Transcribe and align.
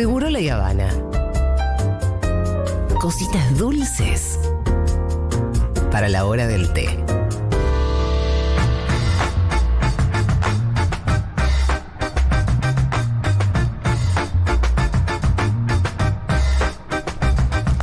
Seguro 0.00 0.30
la 0.30 0.38
Habana. 0.54 0.88
Cositas 2.98 3.58
dulces 3.58 4.38
para 5.90 6.08
la 6.08 6.24
hora 6.24 6.46
del 6.46 6.72
té. 6.72 6.88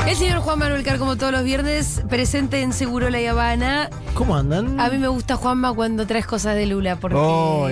El 0.07 0.15
señor 0.15 0.39
Juan 0.39 0.57
Manuel 0.57 0.83
Car, 0.83 0.97
como 0.97 1.17
todos 1.17 1.31
los 1.31 1.43
viernes, 1.43 2.01
presente 2.09 2.63
en 2.63 2.73
Seguro 2.73 3.11
La 3.11 3.19
Habana. 3.29 3.91
¿Cómo 4.15 4.35
andan? 4.35 4.79
A 4.79 4.89
mí 4.89 4.97
me 4.97 5.07
gusta 5.09 5.35
Juanma 5.35 5.71
cuando 5.73 6.07
traes 6.07 6.25
cosas 6.25 6.55
de 6.55 6.65
Lula, 6.65 6.95
porque 6.95 7.17
Oh. 7.19 7.67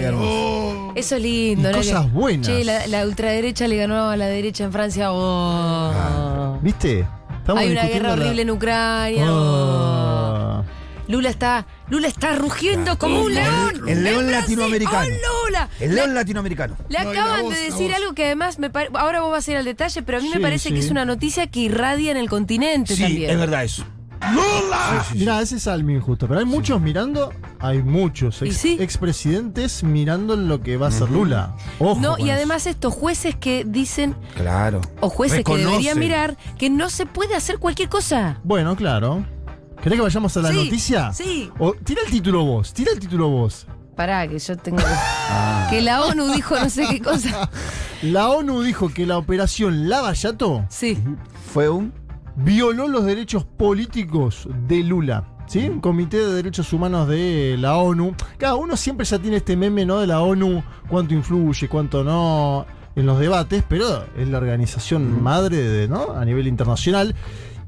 Eso 0.95 1.15
es 1.17 1.21
lindo. 1.21 1.69
Y 1.69 1.71
¿no? 1.71 1.77
cosas 1.77 2.05
Que- 2.05 2.11
buenas. 2.11 2.47
Che, 2.47 2.63
la, 2.63 2.87
la 2.87 3.05
ultraderecha 3.05 3.67
le 3.67 3.77
ganó 3.77 4.09
a 4.09 4.17
la 4.17 4.25
derecha 4.27 4.63
en 4.63 4.71
Francia. 4.71 5.11
Oh. 5.11 6.57
¿Viste? 6.61 7.05
Estamos 7.39 7.61
Hay 7.61 7.71
una 7.71 7.83
guerra 7.85 8.07
la- 8.09 8.13
horrible 8.13 8.41
en 8.41 8.51
Ucrania. 8.51 9.25
Oh. 9.31 10.61
Oh. 10.61 10.65
Lula 11.07 11.29
está, 11.29 11.67
Lula 11.89 12.07
está 12.07 12.33
rugiendo 12.35 12.97
como 12.97 13.21
un 13.21 13.33
león. 13.35 13.87
El 13.87 14.03
león 14.03 14.31
latinoamericano. 14.31 15.07
¡Oh, 15.13 15.45
Lula! 15.45 15.69
El 15.79 15.93
león 15.93 16.15
latinoamericano. 16.15 16.75
Le 16.89 17.03
No, 17.03 17.09
acaban 17.11 17.41
voz, 17.43 17.53
de 17.53 17.61
decir 17.61 17.93
algo 17.93 18.13
que 18.15 18.25
además 18.25 18.57
me 18.57 18.71
pare- 18.71 18.89
ahora 18.95 19.21
vos 19.21 19.29
vas 19.31 19.47
a 19.47 19.51
ir 19.51 19.57
al 19.57 19.65
detalle, 19.65 20.01
pero 20.01 20.17
a 20.17 20.21
mí 20.21 20.29
me 20.29 20.37
Sí, 20.37 20.41
parece 20.41 20.73
que 20.73 20.79
es 20.79 20.89
una 20.89 21.05
noticia 21.05 21.45
que 21.45 21.59
irradia 21.59 22.09
en 22.09 22.17
el 22.17 22.27
continente 22.27 22.95
Sí, 22.95 23.03
también. 23.03 23.29
es 23.29 23.37
verdad 23.37 23.63
eso. 23.63 23.85
Mirá, 25.13 25.41
ese 25.41 25.57
es 25.57 25.67
algo 25.67 25.89
injusto, 25.91 26.27
pero 26.27 26.39
hay 26.39 26.45
muchos 26.45 26.81
mirando, 26.81 27.31
hay 27.59 27.81
muchos 27.81 28.41
ex- 28.41 28.57
sí. 28.57 28.77
expresidentes 28.79 29.83
mirando 29.83 30.35
lo 30.35 30.61
que 30.61 30.77
va 30.77 30.87
a 30.87 30.89
hacer 30.89 31.09
Lula. 31.09 31.55
Ojo. 31.79 31.99
No, 32.01 32.17
y 32.17 32.23
eso. 32.23 32.33
además 32.33 32.67
estos 32.67 32.93
jueces 32.93 33.35
que 33.35 33.63
dicen, 33.65 34.15
Claro. 34.35 34.81
o 34.99 35.09
jueces 35.09 35.43
que 35.43 35.57
deberían 35.57 35.99
mirar, 35.99 36.37
que 36.57 36.69
no 36.69 36.89
se 36.89 37.05
puede 37.05 37.35
hacer 37.35 37.59
cualquier 37.59 37.89
cosa. 37.89 38.39
Bueno, 38.43 38.75
claro. 38.75 39.25
¿Querés 39.81 39.97
que 39.97 40.03
vayamos 40.03 40.35
a 40.37 40.41
la 40.41 40.49
Sí, 40.49 40.55
noticia? 40.65 41.13
sí. 41.13 41.51
O, 41.59 41.73
tira 41.73 42.01
el 42.05 42.11
título 42.11 42.43
vos, 42.43 42.73
tira 42.73 42.91
el 42.93 42.99
título 42.99 43.29
vos. 43.29 43.67
Pará, 43.95 44.27
que 44.27 44.39
yo 44.39 44.57
tengo... 44.57 44.79
Ah. 45.29 45.67
Que 45.69 45.81
la 45.81 46.03
ONU 46.03 46.33
dijo 46.33 46.59
no 46.59 46.69
sé 46.69 46.85
qué 46.89 47.01
cosa. 47.01 47.49
La 48.01 48.29
ONU 48.29 48.61
dijo 48.61 48.89
que 48.89 49.05
la 49.05 49.17
operación 49.17 49.87
Lavallato 49.89 50.65
Sí. 50.69 50.97
Fue 51.53 51.69
un. 51.69 51.93
Violó 52.35 52.87
los 52.87 53.05
derechos 53.05 53.45
políticos 53.45 54.47
de 54.67 54.83
Lula. 54.83 55.31
¿Sí? 55.47 55.69
Un 55.69 55.79
comité 55.79 56.17
de 56.17 56.33
derechos 56.33 56.73
humanos 56.73 57.07
de 57.07 57.55
la 57.59 57.77
ONU. 57.77 58.15
Cada 58.37 58.55
uno 58.55 58.75
siempre 58.75 59.05
ya 59.05 59.19
tiene 59.19 59.37
este 59.37 59.55
meme, 59.55 59.85
¿no? 59.85 59.99
De 59.99 60.07
la 60.07 60.21
ONU, 60.21 60.63
cuánto 60.87 61.13
influye, 61.13 61.69
cuánto 61.69 62.03
no 62.03 62.65
en 62.95 63.05
los 63.05 63.19
debates, 63.19 63.63
pero 63.67 64.05
es 64.17 64.27
la 64.27 64.37
organización 64.37 65.21
madre 65.21 65.57
de, 65.57 65.87
¿no? 65.87 66.13
a 66.13 66.25
nivel 66.25 66.47
internacional. 66.47 67.15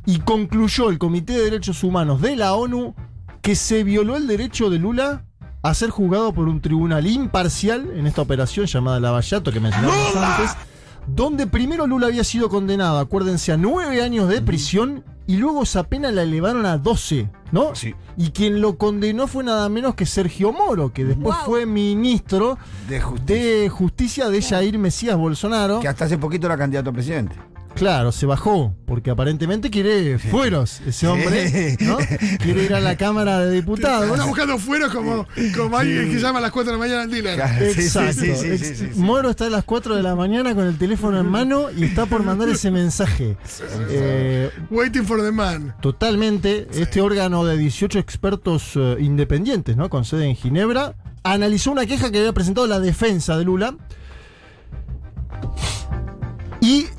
Y 0.06 0.20
concluyó 0.20 0.90
el 0.90 0.98
Comité 0.98 1.34
de 1.34 1.44
Derechos 1.44 1.84
Humanos 1.84 2.22
de 2.22 2.36
la 2.36 2.54
ONU 2.54 2.96
que 3.42 3.56
se 3.56 3.84
violó 3.84 4.16
el 4.16 4.26
derecho 4.26 4.70
de 4.70 4.80
Lula 4.80 5.26
a 5.62 5.74
ser 5.74 5.90
juzgado 5.90 6.34
por 6.34 6.48
un 6.48 6.62
tribunal 6.62 7.06
imparcial 7.08 7.92
en 7.96 8.08
esta 8.08 8.22
operación 8.22 8.68
llamada 8.68 9.00
Lavallato 9.00 9.52
que 9.52 9.60
mencionamos 9.60 10.16
antes, 10.16 10.56
donde 11.08 11.48
primero 11.48 11.88
Lula 11.88 12.08
había 12.08 12.24
sido 12.24 12.50
condenado, 12.50 13.00
acuérdense, 13.00 13.52
a 13.52 13.58
nueve 13.58 14.02
años 14.02 14.30
de 14.30 14.42
prisión 14.42 15.04
y 15.26 15.38
luego 15.38 15.64
esa 15.64 15.84
pena 15.84 16.10
la 16.12 16.24
elevaron 16.24 16.66
a 16.66 16.78
12, 16.78 17.30
¿no? 17.52 17.76
Sí. 17.76 17.94
Y 18.16 18.30
quien 18.32 18.62
lo 18.62 18.78
condenó 18.78 19.28
fue 19.28 19.44
nada 19.44 19.68
menos 19.68 19.94
que 19.96 20.06
Sergio 20.06 20.54
Moro, 20.54 20.94
que 20.94 21.04
después 21.04 21.36
Wow. 21.38 21.46
fue 21.46 21.66
ministro 21.66 22.58
De 22.88 23.02
justicia. 23.02 23.36
de 23.36 23.70
justicia 23.70 24.30
de 24.30 24.42
Jair 24.42 24.80
Mesías 24.80 25.18
Bolsonaro. 25.18 25.80
Que 25.82 25.88
hasta 25.90 26.06
hace 26.06 26.18
poquito 26.18 26.48
era 26.48 26.58
candidato 26.58 26.90
a 26.92 26.94
presidente. 26.94 27.36
Claro, 27.78 28.12
se 28.12 28.26
bajó, 28.26 28.76
porque 28.86 29.12
aparentemente 29.12 29.70
quiere 29.70 30.18
fueros 30.20 30.82
ese 30.86 31.08
hombre, 31.08 31.78
¿no? 31.80 31.98
Quiere 32.40 32.64
ir 32.66 32.74
a 32.74 32.80
la 32.80 32.96
Cámara 32.98 33.40
de 33.40 33.52
Diputados. 33.52 34.10
Está 34.10 34.26
buscando 34.26 34.58
fuera 34.58 34.90
como, 34.90 35.28
como 35.56 35.78
alguien 35.78 36.12
que 36.12 36.20
llama 36.20 36.40
a 36.40 36.42
las 36.42 36.52
4 36.52 36.72
de 36.72 36.78
la 36.78 36.84
mañana 36.84 37.02
al 37.04 37.12
dealer. 37.12 37.36
Claro, 37.36 37.66
sí, 37.66 37.74
sí, 37.74 37.82
Exacto. 37.82 39.00
Moro 39.00 39.30
está 39.30 39.46
a 39.46 39.50
las 39.50 39.64
4 39.64 39.96
de 39.96 40.04
la 40.04 40.16
mañana 40.16 40.56
con 40.56 40.66
el 40.66 40.78
teléfono 40.78 41.20
en 41.20 41.28
mano 41.28 41.68
y 41.76 41.84
está 41.84 42.06
por 42.06 42.24
mandar 42.24 42.50
ese 42.50 42.72
mensaje. 42.72 43.38
Eh, 43.90 44.50
Waiting 44.70 45.06
for 45.06 45.22
the 45.22 45.32
man. 45.32 45.76
totalmente, 45.82 46.68
este 46.74 47.02
órgano 47.02 47.46
de 47.46 47.58
18 47.58 48.00
expertos 48.00 48.72
eh, 48.76 48.98
independientes, 49.00 49.78
¿no? 49.78 49.90
Con 49.90 50.06
sede 50.06 50.26
en 50.26 50.36
Ginebra, 50.36 50.96
analizó 51.24 51.72
una 51.72 51.86
queja 51.86 52.12
que 52.12 52.20
había 52.20 52.34
presentado 52.34 52.68
la 52.68 52.80
defensa 52.80 53.38
de 53.38 53.44
Lula. 53.44 53.76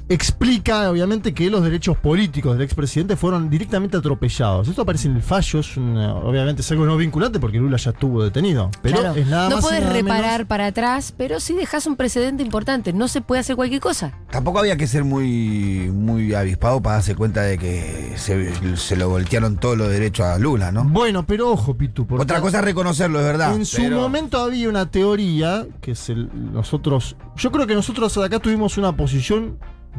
Explica, 0.08 0.90
obviamente, 0.90 1.34
que 1.34 1.50
los 1.50 1.62
derechos 1.62 1.96
políticos 1.98 2.54
del 2.54 2.62
expresidente 2.64 3.16
fueron 3.16 3.50
directamente 3.50 3.96
atropellados. 3.96 4.68
Esto 4.68 4.82
aparece 4.82 5.08
en 5.08 5.16
el 5.16 5.22
fallo, 5.22 5.60
es 5.60 5.76
una- 5.76 6.14
obviamente 6.14 6.62
es 6.62 6.70
algo 6.70 6.86
no 6.86 6.96
vinculante 6.96 7.38
porque 7.38 7.58
Lula 7.58 7.76
ya 7.76 7.90
estuvo 7.90 8.22
detenido. 8.22 8.70
Pero 8.82 9.00
Claro. 9.00 9.14
es 9.14 9.26
nada 9.26 9.48
no 9.48 9.56
más 9.56 9.64
puedes 9.64 9.80
nada 9.82 9.92
reparar 9.92 10.32
menos- 10.32 10.46
para 10.48 10.66
atrás, 10.66 11.14
pero 11.16 11.40
sí 11.40 11.54
dejas 11.54 11.86
un 11.86 11.96
precedente 11.96 12.42
importante. 12.42 12.92
No 12.92 13.08
se 13.08 13.20
puede 13.20 13.40
hacer 13.40 13.56
cualquier 13.56 13.80
cosa. 13.80 14.12
Tampoco 14.30 14.58
había 14.60 14.76
que 14.76 14.86
ser 14.86 15.04
muy, 15.04 15.90
muy 15.92 16.34
avispado 16.34 16.80
para 16.82 16.96
darse 16.96 17.14
cuenta 17.14 17.42
de 17.42 17.58
que 17.58 18.12
se, 18.16 18.76
se 18.76 18.96
lo 18.96 19.08
voltearon 19.08 19.56
todos 19.58 19.76
los 19.76 19.88
derechos 19.90 20.26
a 20.26 20.38
Lula, 20.38 20.72
¿no? 20.72 20.84
Bueno, 20.84 21.26
pero 21.26 21.50
ojo, 21.50 21.76
Pitu. 21.76 22.06
porque 22.06 22.22
Otra 22.22 22.40
cosa 22.40 22.58
es 22.58 22.64
reconocerlo, 22.64 23.18
es 23.20 23.24
verdad. 23.26 23.54
En 23.54 23.66
su 23.66 23.76
pero- 23.78 24.00
momento 24.00 24.38
había 24.40 24.68
una 24.68 24.90
teoría 24.90 25.66
que 25.80 25.92
es 25.92 26.08
el, 26.08 26.28
nosotros. 26.52 27.16
Yo 27.36 27.50
creo 27.52 27.66
que 27.66 27.74
nosotros 27.74 28.16
acá 28.18 28.38
tuvimos 28.38 28.78
una 28.78 28.96
posición 28.96 29.58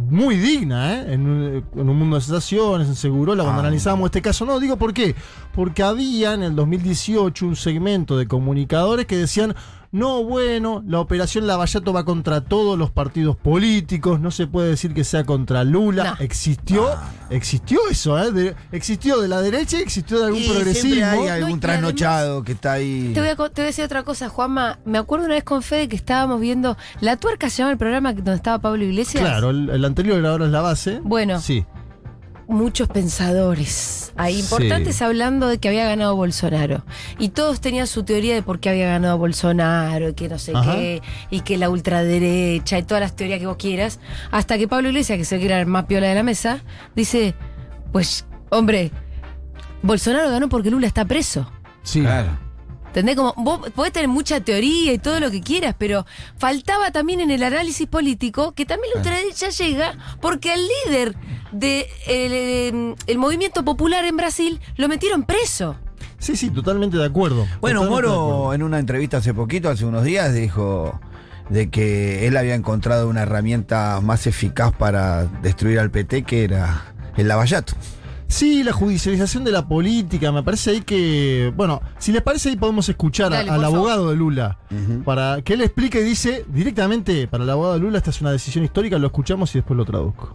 muy 0.09 0.37
digna, 0.37 0.95
¿eh? 1.01 1.13
En 1.13 1.27
un, 1.27 1.63
en 1.75 1.89
un 1.89 1.97
mundo 1.97 2.15
de 2.15 2.21
sensaciones, 2.21 2.87
en 2.87 2.95
Segurola, 2.95 3.43
cuando 3.43 3.61
Ah. 3.61 3.65
analizábamos 3.65 4.07
este 4.07 4.21
caso. 4.21 4.45
No, 4.45 4.59
digo 4.59 4.77
por 4.77 4.93
qué. 4.93 5.15
Porque 5.53 5.83
había 5.83 6.33
en 6.33 6.43
el 6.43 6.55
2018 6.55 7.45
un 7.45 7.55
segmento 7.55 8.17
de 8.17 8.27
comunicadores 8.27 9.05
que 9.05 9.17
decían. 9.17 9.55
No, 9.91 10.23
bueno, 10.23 10.83
la 10.87 10.99
operación 10.99 11.47
Lavallato 11.47 11.91
va 11.91 12.05
contra 12.05 12.41
todos 12.41 12.77
los 12.77 12.91
partidos 12.91 13.35
políticos, 13.35 14.19
no 14.19 14.29
se 14.29 14.45
puede 14.45 14.69
decir 14.69 14.93
que 14.93 15.03
sea 15.03 15.23
contra 15.23 15.63
Lula. 15.63 16.15
No. 16.19 16.23
Existió, 16.23 16.87
existió 17.31 17.79
eso, 17.89 18.17
¿eh? 18.23 18.31
De- 18.31 18.55
existió 18.71 19.19
de 19.19 19.27
la 19.27 19.41
derecha 19.41 19.77
y 19.79 19.81
existió 19.81 20.19
de 20.19 20.25
algún 20.25 20.41
Y 20.43 20.47
progresismo. 20.49 21.05
hay 21.05 21.19
No, 21.25 21.31
algún 21.33 21.53
que 21.59 21.59
trasnochado 21.67 22.43
que 22.43 22.51
está 22.51 22.73
ahí. 22.73 23.11
Te 23.15 23.19
voy, 23.19 23.29
a, 23.29 23.35
co- 23.35 23.49
te 23.49 23.61
voy 23.61 23.65
a 23.65 23.67
decir 23.67 23.83
otra 23.83 24.03
cosa, 24.03 24.29
Juanma. 24.29 24.77
Me 24.85 24.99
acuerdo 24.99 25.25
una 25.25 25.33
vez 25.33 25.43
con 25.43 25.63
Fede 25.63 25.87
que 25.87 25.95
estábamos 25.95 26.39
viendo. 26.39 26.77
La 27.01 27.17
tuerca 27.17 27.49
se 27.49 27.57
llama 27.57 27.71
el 27.71 27.77
programa 27.79 28.13
donde 28.13 28.35
estaba 28.35 28.59
Pablo 28.59 28.83
Iglesias. 28.83 29.23
Claro, 29.23 29.49
el, 29.49 29.69
el 29.71 29.85
anterior 29.85 30.23
ahora 30.25 30.45
es 30.45 30.51
la 30.51 30.61
base. 30.61 30.99
Bueno. 31.03 31.39
Sí. 31.41 31.65
Muchos 32.49 32.87
pensadores 32.87 34.11
ahí 34.17 34.33
Sí. 34.33 34.39
importantes 34.41 35.01
hablando 35.03 35.47
de 35.47 35.59
que 35.59 35.67
había 35.67 35.85
ganado 35.85 36.15
Bolsonaro. 36.15 36.83
Y 37.19 37.29
todos 37.29 37.61
tenían 37.61 37.85
su 37.85 38.03
teoría 38.03 38.33
de 38.33 38.41
por 38.41 38.59
qué 38.59 38.69
había 38.69 38.87
ganado 38.87 39.19
Bolsonaro, 39.19 40.09
y 40.09 40.13
que 40.15 40.27
no 40.29 40.39
sé 40.39 40.53
Ajá. 40.55 40.73
qué, 40.73 41.01
y 41.29 41.41
que 41.41 41.57
la 41.57 41.69
ultraderecha 41.69 42.79
y 42.79 42.83
todas 42.83 43.01
las 43.01 43.15
teorías 43.15 43.39
que 43.39 43.45
vos 43.45 43.57
quieras. 43.57 43.99
Hasta 44.31 44.57
que 44.57 44.67
Pablo 44.67 44.89
Iglesias, 44.89 45.17
que 45.19 45.25
se 45.25 45.37
que 45.37 45.45
era 45.45 45.59
el 45.59 45.67
más 45.67 45.85
piola 45.85 46.07
de 46.07 46.15
la 46.15 46.23
mesa, 46.23 46.61
dice: 46.95 47.35
Pues, 47.91 48.25
hombre, 48.49 48.91
Bolsonaro 49.83 50.31
ganó 50.31 50.49
porque 50.49 50.71
Lula 50.71 50.87
está 50.87 51.05
preso. 51.05 51.49
Sí. 51.83 52.01
Claro. 52.01 52.31
¿Entendés? 52.89 53.15
Como 53.15 53.33
vos 53.37 53.69
podés 53.71 53.93
tener 53.93 54.09
mucha 54.09 54.39
teoría 54.41 54.93
y 54.93 54.97
todo 54.97 55.19
lo 55.19 55.29
que 55.29 55.41
quieras, 55.41 55.75
pero 55.77 56.05
faltaba 56.37 56.91
también 56.91 57.21
en 57.21 57.29
el 57.31 57.43
análisis 57.43 57.87
político 57.87 58.53
que 58.53 58.65
también 58.65 58.91
la 58.93 58.99
ultraderecha 58.99 59.49
llega 59.49 59.95
porque 60.21 60.51
al 60.51 60.59
líder 60.59 61.15
del 61.51 61.85
de 62.07 62.95
el 63.07 63.17
movimiento 63.17 63.63
popular 63.63 64.05
en 64.05 64.17
Brasil 64.17 64.59
lo 64.75 64.87
metieron 64.87 65.23
preso. 65.23 65.75
Sí, 66.17 66.35
sí, 66.35 66.49
totalmente 66.49 66.97
de 66.97 67.05
acuerdo. 67.05 67.47
Bueno, 67.61 67.81
Moro 67.83 68.09
acuerdo. 68.11 68.53
en 68.53 68.63
una 68.63 68.79
entrevista 68.79 69.17
hace 69.17 69.33
poquito, 69.33 69.69
hace 69.69 69.85
unos 69.85 70.03
días, 70.03 70.33
dijo 70.33 70.99
de 71.49 71.69
que 71.69 72.27
él 72.27 72.37
había 72.37 72.55
encontrado 72.55 73.07
una 73.07 73.21
herramienta 73.23 73.99
más 74.01 74.27
eficaz 74.27 74.71
para 74.73 75.25
destruir 75.41 75.79
al 75.79 75.91
PT 75.91 76.23
que 76.23 76.43
era 76.43 76.93
el 77.17 77.27
lavallato. 77.27 77.73
Sí, 78.31 78.63
la 78.63 78.71
judicialización 78.71 79.43
de 79.43 79.51
la 79.51 79.67
política, 79.67 80.31
me 80.31 80.43
parece 80.43 80.69
ahí 80.69 80.81
que. 80.81 81.51
Bueno, 81.57 81.81
si 81.97 82.11
les 82.11 82.21
parece, 82.21 82.49
ahí 82.49 82.55
podemos 82.55 82.87
escuchar 82.87 83.33
a- 83.33 83.37
Dale, 83.37 83.49
al 83.49 83.55
por 83.57 83.65
abogado 83.65 84.09
de 84.11 84.15
Lula. 84.15 84.59
Ujú. 84.69 85.03
Para 85.03 85.41
que 85.41 85.53
él 85.53 85.61
explique, 85.61 86.01
dice 86.03 86.45
directamente 86.47 87.27
para 87.27 87.43
el 87.43 87.49
abogado 87.49 87.73
de 87.73 87.79
Lula, 87.79 87.97
esta 87.97 88.11
es 88.11 88.21
una 88.21 88.31
decisión 88.31 88.63
histórica, 88.63 88.99
lo 88.99 89.07
escuchamos 89.07 89.49
y 89.55 89.57
después 89.57 89.75
lo 89.75 89.83
traduzco. 89.83 90.31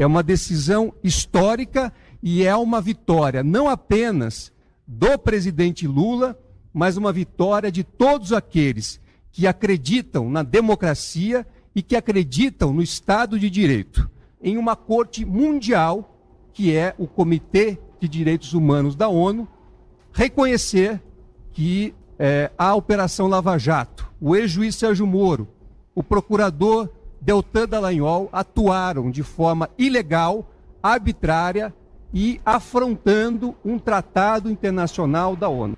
É 0.00 0.06
uma 0.06 0.22
decisão 0.22 0.94
histórica 1.04 1.92
e 2.22 2.44
é 2.44 2.56
uma 2.56 2.80
vitória 2.80 3.42
não 3.44 3.68
apenas 3.68 4.50
do 4.86 5.18
presidente 5.18 5.86
Lula, 5.86 6.36
mas 6.72 6.96
uma 6.96 7.12
vitória 7.12 7.70
de 7.70 7.84
todos 7.84 8.32
aqueles 8.32 9.00
que 9.30 9.46
acreditam 9.46 10.30
na 10.30 10.42
democracia 10.42 11.46
e 11.74 11.82
que 11.82 11.94
acreditam 11.94 12.72
no 12.72 12.80
Estado 12.82 13.38
de 13.38 13.50
Direito, 13.50 14.08
em 14.42 14.56
uma 14.56 14.74
corte 14.74 15.24
mundial, 15.26 16.17
que 16.58 16.76
é 16.76 16.92
o 16.98 17.06
Comitê 17.06 17.78
de 18.00 18.08
Direitos 18.08 18.52
Humanos 18.52 18.96
da 18.96 19.06
ONU, 19.06 19.46
reconhecer 20.12 21.00
que 21.52 21.94
eh, 22.18 22.50
a 22.58 22.74
Operação 22.74 23.28
Lava 23.28 23.56
Jato, 23.56 24.10
o 24.20 24.34
ex-juiz 24.34 24.74
Sérgio 24.74 25.06
Moro, 25.06 25.46
o 25.94 26.02
procurador 26.02 26.88
Deltan 27.20 27.68
Dallagnol 27.68 28.28
atuaram 28.32 29.08
de 29.08 29.22
forma 29.22 29.70
ilegal, 29.78 30.50
arbitrária 30.82 31.72
e 32.12 32.40
afrontando 32.44 33.54
um 33.64 33.78
tratado 33.78 34.50
internacional 34.50 35.36
da 35.36 35.48
ONU. 35.48 35.76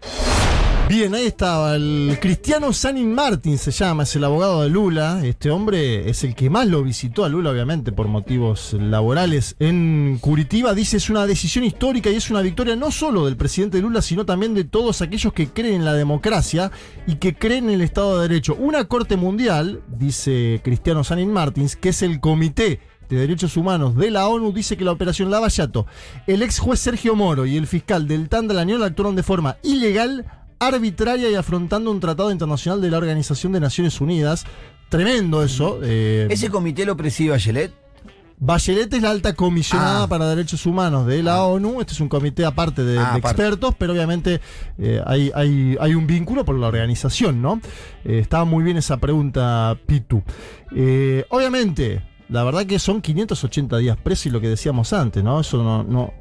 Bien, 0.90 1.14
ahí 1.14 1.26
estaba. 1.26 1.76
El 1.76 2.18
Cristiano 2.20 2.72
Sanin 2.72 3.14
Martin 3.14 3.58
se 3.58 3.70
llama, 3.70 4.02
es 4.02 4.16
el 4.16 4.24
abogado 4.24 4.62
de 4.62 4.70
Lula. 4.70 5.20
Este 5.24 5.48
hombre 5.48 6.10
es 6.10 6.24
el 6.24 6.34
que 6.34 6.50
más 6.50 6.66
lo 6.66 6.82
visitó 6.82 7.24
a 7.24 7.28
Lula, 7.28 7.50
obviamente, 7.50 7.92
por 7.92 8.08
motivos 8.08 8.72
laborales 8.72 9.54
en 9.60 10.18
Curitiba. 10.20 10.74
Dice 10.74 10.96
es 10.96 11.08
una 11.08 11.28
decisión 11.28 11.62
histórica 11.62 12.10
y 12.10 12.16
es 12.16 12.28
una 12.28 12.40
victoria 12.40 12.74
no 12.74 12.90
solo 12.90 13.26
del 13.26 13.36
presidente 13.36 13.80
Lula, 13.80 14.02
sino 14.02 14.26
también 14.26 14.52
de 14.52 14.64
todos 14.64 15.00
aquellos 15.00 15.32
que 15.32 15.50
creen 15.50 15.76
en 15.76 15.84
la 15.84 15.94
democracia 15.94 16.72
y 17.06 17.14
que 17.14 17.36
creen 17.36 17.68
en 17.68 17.74
el 17.74 17.82
Estado 17.82 18.18
de 18.18 18.26
Derecho. 18.26 18.56
Una 18.56 18.82
corte 18.86 19.16
mundial, 19.16 19.82
dice 19.96 20.60
Cristiano 20.64 21.04
Sanin 21.04 21.32
Martins, 21.32 21.76
que 21.76 21.90
es 21.90 22.02
el 22.02 22.18
comité 22.18 22.80
de 23.10 23.16
Derechos 23.16 23.56
Humanos 23.56 23.96
de 23.96 24.10
la 24.10 24.28
ONU 24.28 24.52
dice 24.52 24.76
que 24.76 24.84
la 24.84 24.92
operación 24.92 25.30
Lavallato, 25.30 25.86
el 26.26 26.42
ex 26.42 26.58
juez 26.58 26.78
Sergio 26.78 27.16
Moro 27.16 27.44
y 27.44 27.56
el 27.56 27.66
fiscal 27.66 28.06
del 28.06 28.28
TAN 28.28 28.46
de 28.46 28.54
la 28.54 28.62
Unión 28.62 28.82
actuaron 28.82 29.16
de 29.16 29.22
forma 29.22 29.56
ilegal, 29.62 30.24
arbitraria 30.60 31.30
y 31.30 31.34
afrontando 31.34 31.90
un 31.90 31.98
tratado 32.00 32.30
internacional 32.30 32.80
de 32.80 32.90
la 32.90 32.98
Organización 32.98 33.52
de 33.52 33.60
Naciones 33.60 34.00
Unidas. 34.00 34.44
Tremendo 34.90 35.42
eso. 35.42 35.80
eh, 35.82 36.26
¿Ese 36.30 36.50
comité 36.50 36.84
lo 36.84 36.96
preside 36.96 37.30
Bachelet? 37.30 37.72
Bachelet 38.42 38.92
es 38.94 39.02
la 39.02 39.10
alta 39.10 39.34
comisionada 39.34 40.04
Ah. 40.04 40.08
para 40.08 40.26
derechos 40.28 40.64
humanos 40.66 41.06
de 41.06 41.22
la 41.22 41.44
ONU. 41.44 41.80
Este 41.80 41.92
es 41.92 42.00
un 42.00 42.08
comité 42.08 42.44
aparte 42.44 42.82
de, 42.84 42.98
Ah, 42.98 43.12
de 43.12 43.18
aparte. 43.18 43.28
expertos, 43.42 43.74
pero 43.78 43.92
obviamente 43.92 44.40
eh, 44.78 45.00
hay, 45.06 45.30
hay- 45.34 45.76
hay 45.80 45.94
un 45.94 46.06
vínculo 46.06 46.44
por 46.44 46.56
la 46.58 46.68
organización, 46.68 47.40
¿no? 47.42 47.60
Eh, 48.04 48.18
estaba 48.20 48.44
muy 48.44 48.64
bien 48.64 48.76
esa 48.78 48.96
pregunta, 48.98 49.76
Pitu. 49.86 50.22
Obviamente, 51.30 52.02
la 52.28 52.44
verdad 52.44 52.64
que 52.66 52.78
son 52.78 53.00
580 53.02 53.76
días 53.78 53.96
presos 53.96 54.26
y 54.26 54.30
lo 54.30 54.40
que 54.40 54.48
decíamos 54.48 54.92
antes, 54.92 55.22
¿no? 55.22 55.40
Eso 55.40 55.62
no. 55.62 55.82
no 55.84 56.12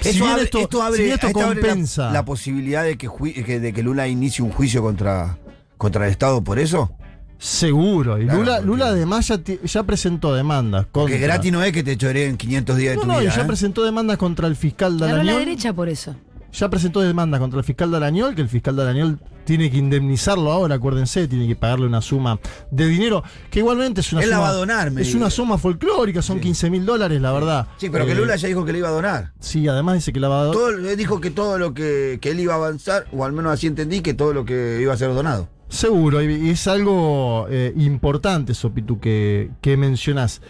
si 0.00 0.08
Eso 0.10 0.18
bien 0.20 0.30
abre, 0.30 0.44
esto, 0.44 0.58
esto 0.58 0.82
abre- 0.82 0.96
si 0.96 1.02
bien 1.04 1.14
esto 1.14 1.26
esto 1.28 1.40
abre 1.40 1.60
la- 1.60 1.68
compensa. 1.68 2.10
la, 2.10 2.24
posibilidad 2.24 2.84
de 2.84 2.96
que, 2.96 3.08
jui- 3.08 3.44
que- 3.44 3.60
de 3.60 3.72
que 3.72 3.82
Lula 3.82 4.08
inicie 4.08 4.44
un 4.44 4.50
juicio 4.52 4.82
contra, 4.82 5.38
contra 5.76 6.06
el 6.06 6.10
Estado 6.12 6.42
por 6.42 6.58
eso. 6.58 6.90
Seguro. 7.38 8.20
Y 8.20 8.24
Claro, 8.24 8.40
Lula, 8.40 8.52
porque- 8.56 8.66
Lula 8.66 8.86
además 8.88 9.32
ya, 9.64 9.82
presentó 9.84 10.34
demandas 10.34 10.82
contra. 10.86 11.00
Porque 11.02 11.18
gratis 11.18 11.50
no 11.52 11.62
es 11.62 11.72
que 11.72 11.82
te 11.82 11.96
choreen 11.96 12.36
500 12.36 12.76
días 12.76 12.90
de 12.92 12.96
No, 12.96 13.02
tu 13.02 13.08
no, 13.08 13.18
vida. 13.20 13.34
ya 13.34 13.42
¿eh? 13.42 13.46
presentó 13.46 13.82
demandas 13.84 14.18
contra 14.18 14.46
el 14.46 14.56
fiscal 14.56 14.98
Ganó 14.98 15.22
la 15.22 15.38
derecha 15.38 15.72
por 15.72 15.88
eso. 15.88 16.14
Ya 16.52 16.68
presentó 16.68 17.00
demandas 17.00 17.40
contra 17.40 17.58
el 17.58 17.64
fiscal 17.64 17.90
Dalañol, 17.90 18.34
que 18.34 18.42
el 18.42 18.48
fiscal 18.48 18.74
Dalañol 18.76 19.18
tiene 19.44 19.70
que 19.70 19.78
indemnizarlo 19.78 20.50
ahora, 20.50 20.76
acuérdense, 20.76 21.26
tiene 21.28 21.46
que 21.46 21.56
pagarle 21.56 21.86
una 21.86 22.00
suma 22.00 22.38
de 22.70 22.86
dinero, 22.86 23.22
que 23.50 23.60
igualmente 23.60 24.00
es 24.00 24.12
una 24.12 24.22
Él 24.22 24.30
la 24.30 24.36
suma. 24.36 24.48
va 24.48 24.52
a 24.52 24.56
donar, 24.56 24.90
me 24.90 25.02
Es 25.02 25.14
una 25.14 25.30
suma 25.30 25.58
folclórica, 25.58 26.22
son 26.22 26.40
15 26.40 26.70
mil 26.70 26.84
dólares, 26.84 27.20
la 27.20 27.32
verdad. 27.32 27.66
Sí, 27.76 27.88
pero 27.90 28.04
que 28.06 28.12
Eh, 28.12 28.16
Lula 28.16 28.36
ya 28.36 28.48
dijo 28.48 28.64
que 28.64 28.72
le 28.72 28.78
iba 28.78 28.88
a 28.88 28.92
donar. 28.92 29.32
Sí, 29.40 29.66
además 29.68 29.94
dice 29.96 30.12
que 30.12 30.20
la 30.20 30.28
va 30.28 30.42
a 30.42 30.52
él 30.52 30.96
dijo 30.96 31.20
que 31.20 31.30
todo 31.30 31.58
lo 31.58 31.74
que, 31.74 32.18
que 32.20 32.30
él 32.30 32.40
iba 32.40 32.54
a 32.54 32.56
avanzar, 32.56 33.06
o 33.12 33.24
al 33.24 33.32
menos 33.32 33.52
así 33.52 33.66
entendí, 33.66 34.00
que 34.00 34.14
todo 34.14 34.32
lo 34.34 34.44
que 34.44 34.78
iba 34.80 34.92
a 34.92 34.96
ser 34.96 35.14
donado. 35.14 35.48
Seguro, 35.68 36.20
y 36.22 36.32
y 36.34 36.50
es 36.50 36.66
algo 36.66 37.46
eh, 37.48 37.72
importante, 37.76 38.54
Sopitu, 38.54 38.98
que, 38.98 39.50
que 39.60 39.76
mencionás. 39.76 40.42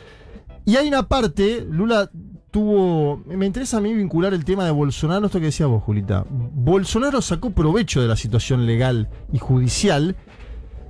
Y 0.65 0.77
hay 0.77 0.89
una 0.89 1.09
parte, 1.09 1.67
Lula 1.69 2.11
tuvo. 2.51 3.23
Me 3.27 3.47
interesa 3.47 3.79
a 3.79 3.81
mí 3.81 3.95
vincular 3.95 4.35
el 4.35 4.45
tema 4.45 4.65
de 4.65 4.71
Bolsonaro, 4.71 5.27
esto 5.27 5.39
que 5.39 5.47
decías 5.47 5.69
vos, 5.69 5.83
Julita. 5.83 6.25
Bolsonaro 6.29 7.23
sacó 7.23 7.51
provecho 7.51 8.01
de 8.01 8.09
la 8.09 8.17
situación 8.17 8.67
legal 8.67 9.09
y 9.33 9.39
judicial 9.39 10.17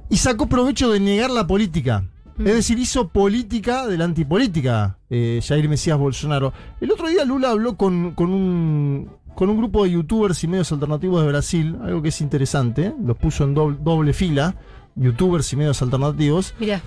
y 0.08 0.16
sacó 0.16 0.48
provecho 0.48 0.90
de 0.90 1.00
negar 1.00 1.30
la 1.30 1.46
política. 1.46 2.04
Es 2.38 2.54
decir, 2.54 2.78
hizo 2.78 3.08
política 3.08 3.86
de 3.86 3.98
la 3.98 4.04
antipolítica, 4.06 4.96
eh, 5.10 5.40
Jair 5.46 5.68
Mesías 5.68 5.98
Bolsonaro. 5.98 6.54
El 6.80 6.90
otro 6.90 7.08
día 7.08 7.24
Lula 7.26 7.50
habló 7.50 7.76
con, 7.76 8.12
con 8.12 8.30
un, 8.32 9.10
con 9.34 9.50
un 9.50 9.58
grupo 9.58 9.84
de 9.84 9.90
youtubers 9.90 10.42
y 10.42 10.48
medios 10.48 10.72
alternativos 10.72 11.20
de 11.20 11.28
Brasil, 11.28 11.76
algo 11.82 12.00
que 12.00 12.08
es 12.08 12.20
interesante, 12.22 12.86
¿eh? 12.86 12.94
los 13.04 13.18
puso 13.18 13.44
en 13.44 13.52
doble, 13.52 13.76
doble 13.82 14.14
fila, 14.14 14.54
youtubers 14.96 15.52
y 15.52 15.56
medios 15.56 15.82
alternativos, 15.82 16.54
Mira, 16.58 16.80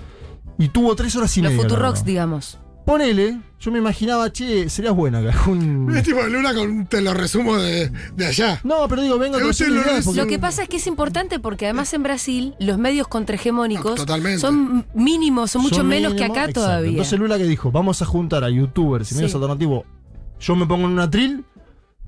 y 0.58 0.68
tuvo 0.68 0.96
tres 0.96 1.14
horas 1.14 1.36
y 1.36 1.42
los 1.42 1.52
media. 1.52 1.62
Futurox, 1.62 1.86
hablando. 2.00 2.06
digamos. 2.06 2.58
Ponele, 2.84 3.40
yo 3.58 3.72
me 3.72 3.78
imaginaba, 3.78 4.30
che, 4.30 4.68
serías 4.68 4.94
buena 4.94 5.18
algún... 5.18 5.90
Es 5.96 6.02
tipo 6.02 6.22
de 6.22 6.28
Lula 6.28 6.54
con 6.54 6.86
te 6.86 7.00
lo 7.00 7.14
resumo 7.14 7.56
de, 7.56 7.90
de 8.14 8.26
allá. 8.26 8.60
No, 8.62 8.86
pero 8.88 9.00
digo, 9.00 9.18
vengo 9.18 9.38
lo 9.38 9.46
porque- 10.22 10.34
que 10.34 10.38
pasa 10.38 10.62
es 10.64 10.68
que 10.68 10.76
es 10.76 10.86
importante 10.86 11.38
porque 11.40 11.64
además 11.64 11.94
en 11.94 12.02
Brasil 12.02 12.54
los 12.58 12.76
medios 12.76 13.08
contrahegemónicos 13.08 14.06
No, 14.06 14.38
son 14.38 14.86
mínimos, 14.94 15.50
son 15.52 15.62
mucho 15.62 15.76
Son 15.76 15.86
menos 15.88 16.12
que 16.14 16.24
acá 16.24 16.40
exacto. 16.42 16.60
todavía. 16.60 16.90
Entonces 16.90 17.18
Lula 17.18 17.38
que 17.38 17.44
dijo, 17.44 17.72
vamos 17.72 18.02
a 18.02 18.04
juntar 18.04 18.44
a 18.44 18.50
youtubers 18.50 19.10
y 19.12 19.14
medios 19.14 19.30
Sí. 19.30 19.36
alternativos. 19.38 19.84
Yo 20.40 20.54
me 20.56 20.66
pongo 20.66 20.86
en 20.86 20.92
una 20.92 21.08
tril, 21.08 21.44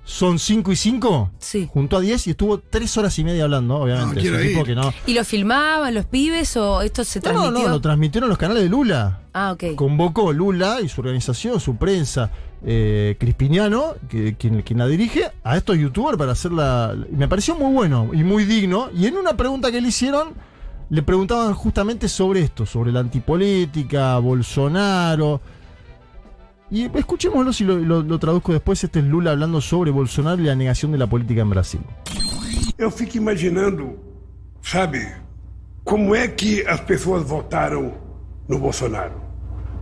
son 0.08 0.38
5 0.38 0.70
y 0.70 0.76
5, 0.76 1.30
Sí. 1.40 1.68
juntó 1.70 1.96
a 1.96 2.00
10 2.00 2.28
y 2.28 2.30
estuvo 2.30 2.58
3 2.60 2.96
horas 2.96 3.18
y 3.18 3.24
media 3.24 3.42
hablando, 3.42 3.76
obviamente. 3.76 4.14
No, 4.14 4.20
es 4.20 4.22
quiero 4.22 4.36
un 4.36 4.42
tipo 4.46 4.60
ir. 4.60 4.66
que 4.66 4.74
no. 4.76 4.94
¿Y 5.04 5.14
lo 5.14 5.24
filmaban 5.24 5.92
los 5.94 6.06
pibes 6.06 6.56
o 6.56 6.80
esto 6.82 7.02
se 7.02 7.18
No, 7.20 7.32
no, 7.32 7.38
transmitió? 7.40 7.68
no, 7.68 7.74
lo 7.74 7.80
transmitieron 7.80 8.28
los 8.30 8.38
canales 8.38 8.62
de 8.62 8.68
Lula. 8.68 9.20
ah, 9.34 9.50
ok. 9.52 9.74
Convocó 9.74 10.32
Lula 10.32 10.78
y 10.80 10.88
su 10.88 11.00
organización, 11.00 11.58
su 11.58 11.74
prensa, 11.76 12.30
eh, 12.64 13.16
Crispiniano, 13.18 13.94
que, 14.08 14.36
quien, 14.36 14.62
quien 14.62 14.78
la 14.78 14.86
dirige, 14.86 15.28
a 15.42 15.56
estos 15.56 15.76
youtubers 15.76 16.16
para 16.16 16.32
hacerla. 16.32 16.94
Me 17.10 17.26
pareció 17.26 17.56
muy 17.56 17.72
bueno 17.74 18.10
y 18.12 18.22
muy 18.22 18.44
digno. 18.44 18.88
Y 18.96 19.06
en 19.06 19.16
una 19.16 19.36
pregunta 19.36 19.72
que 19.72 19.80
le 19.80 19.88
hicieron, 19.88 20.34
le 20.88 21.02
preguntaban 21.02 21.52
justamente 21.52 22.08
sobre 22.08 22.42
esto, 22.42 22.64
sobre 22.64 22.92
la 22.92 23.00
antipolítica, 23.00 24.16
Bolsonaro. 24.18 25.40
Y 26.70 26.90
escuchémoslo 26.98 27.52
si 27.52 27.64
lo, 27.64 27.76
lo- 27.78 28.02
lo 28.02 28.18
traduzco 28.18 28.52
después. 28.52 28.82
Este 28.82 28.98
es 28.98 29.04
Lula 29.04 29.30
hablando 29.32 29.60
sobre 29.60 29.90
Bolsonaro 29.90 30.40
y 30.42 30.46
la 30.46 30.54
negación 30.56 30.92
de 30.92 30.98
la 30.98 31.06
política 31.06 31.40
en 31.42 31.50
Brasil. 31.50 31.80
Eu 32.78 32.90
fico 32.90 33.16
imaginando, 33.16 33.96
sabe, 34.62 35.00
como 35.84 36.14
é 36.14 36.28
que 36.28 36.62
as 36.68 36.80
pessoas 36.80 37.24
votaram 37.24 37.94
no 38.48 38.58
Bolsonaro. 38.58 39.14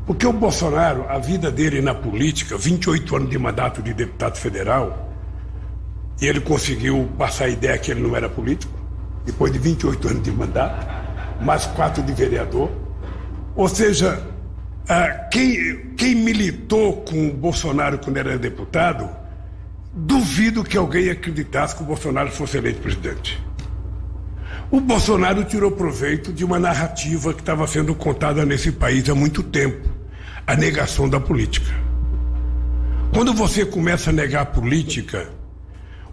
Porque 0.07 0.27
o 0.27 0.33
Bolsonaro, 0.33 1.07
a 1.09 1.19
vida 1.19 1.51
dele 1.51 1.81
na 1.81 1.95
política, 1.95 2.57
28 2.57 3.17
anos 3.17 3.31
de 3.31 3.39
mandato 3.39 3.83
de 3.83 3.93
deputado 3.95 4.37
federal, 4.37 5.11
e 6.21 6.27
ele 6.27 6.41
conseguiu 6.41 7.09
passar 7.19 7.47
a 7.47 7.49
ideia 7.49 7.79
que 7.79 7.91
ele 7.91 8.01
não 8.03 8.15
era 8.15 8.29
político, 8.29 8.73
depois 9.25 9.51
de 9.53 9.59
28 9.59 10.09
anos 10.09 10.23
de 10.23 10.31
mandato, 10.31 10.87
mais 11.43 11.67
quatro 11.67 12.03
de 12.03 12.13
vereador. 12.13 12.71
Ou 13.57 13.67
seja, 13.67 14.23
ah, 14.89 15.29
quem, 15.31 15.95
quem 15.97 16.15
militou 16.15 17.03
com 17.03 17.29
o 17.29 17.33
Bolsonaro 17.33 17.99
quando 17.99 18.19
era 18.19 18.39
deputado, 18.39 19.09
duvido 19.93 20.63
que 20.63 20.77
alguém 20.77 21.09
acreditasse 21.11 21.77
que 21.77 21.83
o 21.83 21.87
Bolsonaro 21.87 22.31
fosse 22.31 22.59
eleito 22.59 22.81
presidente. 22.81 23.43
O 24.71 24.81
Bolsonaro 24.81 25.45
tirou 25.45 25.71
proveito 25.71 26.33
de 26.33 26.45
uma 26.45 26.59
narrativa 26.59 27.33
que 27.33 27.41
estava 27.41 27.67
sendo 27.67 27.95
contada 27.95 28.45
nesse 28.45 28.73
país 28.73 29.09
há 29.09 29.15
muito 29.15 29.43
tempo 29.43 29.89
a 30.47 30.55
negação 30.57 31.09
da 31.09 31.21
política. 31.21 31.73
Quando 33.13 33.33
você 33.33 33.65
começa 33.65 34.11
a 34.11 34.13
negar 34.13 34.43
a 34.43 34.47
política, 34.47 35.31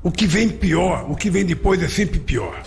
o 0.04 0.12
que 0.12 0.28
vem 0.28 0.48
pior, 0.48 1.10
o 1.10 1.16
que 1.16 1.30
vem 1.30 1.44
depois 1.44 1.82
é 1.82 1.88
sempre 1.88 2.20
pior. 2.20 2.62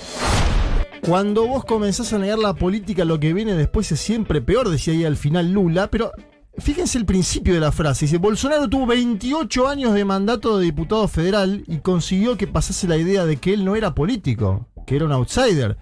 Cuando 1.06 1.46
vos 1.46 1.66
comenzás 1.66 2.14
a 2.14 2.18
negar 2.18 2.38
la 2.38 2.54
política, 2.54 3.04
lo 3.04 3.20
que 3.20 3.34
viene 3.34 3.54
después 3.54 3.92
es 3.92 4.00
siempre 4.00 4.40
peor, 4.40 4.70
decía 4.70 4.94
ahí 4.94 5.04
al 5.04 5.18
final 5.18 5.52
Lula, 5.52 5.90
pero 5.90 6.10
fíjense 6.56 6.96
el 6.96 7.04
principio 7.04 7.52
de 7.52 7.60
la 7.60 7.72
frase. 7.72 8.06
Dice, 8.06 8.16
Bolsonaro 8.16 8.70
tuvo 8.70 8.86
28 8.86 9.68
años 9.68 9.92
de 9.92 10.06
mandato 10.06 10.56
de 10.56 10.64
diputado 10.64 11.06
federal 11.06 11.62
y 11.66 11.78
consiguió 11.80 12.38
que 12.38 12.46
pasase 12.46 12.88
la 12.88 12.96
idea 12.96 13.26
de 13.26 13.36
que 13.36 13.52
él 13.52 13.66
no 13.66 13.76
era 13.76 13.94
político, 13.94 14.70
que 14.86 14.96
era 14.96 15.04
un 15.04 15.12
outsider. 15.12 15.76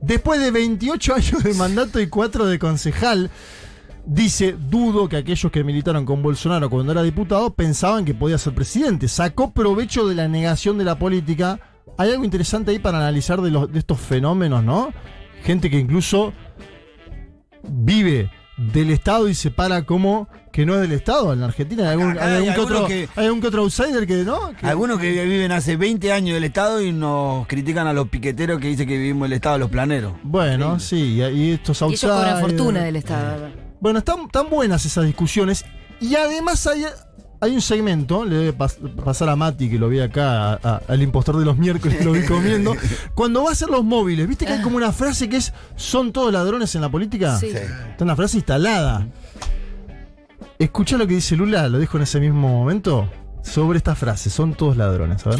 Después 0.00 0.40
de 0.40 0.52
28 0.52 1.14
años 1.14 1.42
de 1.42 1.54
mandato 1.54 2.00
y 2.00 2.06
4 2.06 2.46
de 2.46 2.60
concejal, 2.60 3.30
dice, 4.06 4.54
dudo 4.70 5.08
que 5.08 5.16
aquellos 5.16 5.50
que 5.50 5.64
militaron 5.64 6.06
con 6.06 6.22
Bolsonaro 6.22 6.70
cuando 6.70 6.92
era 6.92 7.02
diputado 7.02 7.52
pensaban 7.52 8.04
que 8.04 8.14
podía 8.14 8.38
ser 8.38 8.54
presidente. 8.54 9.08
Sacó 9.08 9.52
provecho 9.52 10.06
de 10.06 10.14
la 10.14 10.28
negación 10.28 10.78
de 10.78 10.84
la 10.84 11.00
política. 11.00 11.58
Hay 11.96 12.10
algo 12.10 12.24
interesante 12.24 12.70
ahí 12.72 12.78
para 12.78 12.98
analizar 12.98 13.40
de, 13.40 13.50
los, 13.50 13.72
de 13.72 13.78
estos 13.78 13.98
fenómenos, 14.00 14.62
¿no? 14.64 14.92
Gente 15.44 15.70
que 15.70 15.78
incluso 15.78 16.32
vive 17.62 18.30
del 18.56 18.90
Estado 18.90 19.28
y 19.28 19.34
se 19.34 19.50
para 19.52 19.84
como 19.84 20.28
que 20.52 20.66
no 20.66 20.74
es 20.74 20.80
del 20.80 20.92
Estado. 20.92 21.32
En 21.32 21.40
la 21.40 21.46
Argentina 21.46 21.84
hay 21.84 21.88
algún, 21.90 22.10
Acá 22.12 22.26
hay 22.26 22.32
hay 22.42 22.48
algún 22.48 22.54
que 22.54 22.60
otro, 22.60 22.86
que- 22.86 23.08
hay 23.14 23.26
algún 23.26 23.40
que 23.40 23.46
otro 23.46 23.62
outsider 23.62 24.06
que 24.06 24.24
no. 24.24 24.56
Que- 24.56 24.66
Algunos 24.66 24.98
que 24.98 25.24
viven 25.24 25.52
hace 25.52 25.76
20 25.76 26.12
años 26.12 26.34
del 26.34 26.44
Estado 26.44 26.82
y 26.82 26.90
nos 26.92 27.46
critican 27.46 27.86
a 27.86 27.92
los 27.92 28.08
piqueteros 28.08 28.60
que 28.60 28.66
dicen 28.68 28.88
que 28.88 28.98
vivimos 28.98 29.26
el 29.26 29.34
Estado 29.34 29.54
de 29.54 29.58
los 29.60 29.70
planeros. 29.70 30.14
Bueno, 30.24 30.80
sí, 30.80 30.96
y, 31.20 31.22
y 31.24 31.50
estos 31.52 31.80
Y 31.82 31.84
ellos 31.84 32.00
cobran 32.00 32.18
outsiders. 32.30 32.40
fortuna 32.40 32.82
del 32.84 32.96
Estado. 32.96 33.48
Bueno, 33.80 34.00
están 34.00 34.28
tan 34.28 34.50
buenas 34.50 34.84
esas 34.84 35.04
discusiones. 35.06 35.64
Y 36.00 36.16
además 36.16 36.66
hay 36.66 36.84
hay 37.40 37.52
un 37.54 37.60
segmento, 37.60 38.24
le 38.24 38.36
debe 38.36 38.56
pas- 38.58 38.76
pasar 39.04 39.28
a 39.28 39.36
Mati, 39.36 39.70
que 39.70 39.78
lo 39.78 39.88
vi 39.88 40.00
acá, 40.00 40.52
a- 40.54 40.60
a- 40.62 40.82
al 40.88 41.02
impostor 41.02 41.38
de 41.38 41.44
los 41.44 41.56
miércoles, 41.56 42.04
lo 42.04 42.12
vi 42.12 42.24
comiendo. 42.24 42.74
Cuando 43.14 43.44
va 43.44 43.50
a 43.50 43.52
hacer 43.52 43.68
los 43.68 43.84
móviles, 43.84 44.26
¿viste 44.28 44.44
que 44.46 44.52
hay 44.54 44.62
como 44.62 44.76
una 44.76 44.92
frase 44.92 45.28
que 45.28 45.36
es: 45.36 45.52
¿son 45.76 46.12
todos 46.12 46.32
ladrones 46.32 46.74
en 46.74 46.80
la 46.80 46.88
política? 46.90 47.36
Sí. 47.38 47.46
Está 47.48 48.04
una 48.04 48.16
frase 48.16 48.38
instalada. 48.38 49.06
Escucha 50.58 50.96
lo 50.96 51.06
que 51.06 51.14
dice 51.14 51.36
Lula, 51.36 51.68
lo 51.68 51.78
dijo 51.78 51.96
en 51.98 52.02
ese 52.02 52.18
mismo 52.18 52.48
momento, 52.48 53.08
sobre 53.42 53.78
esta 53.78 53.94
frase: 53.94 54.30
son 54.30 54.54
todos 54.54 54.76
ladrones, 54.76 55.24
a 55.26 55.30
ver. 55.30 55.38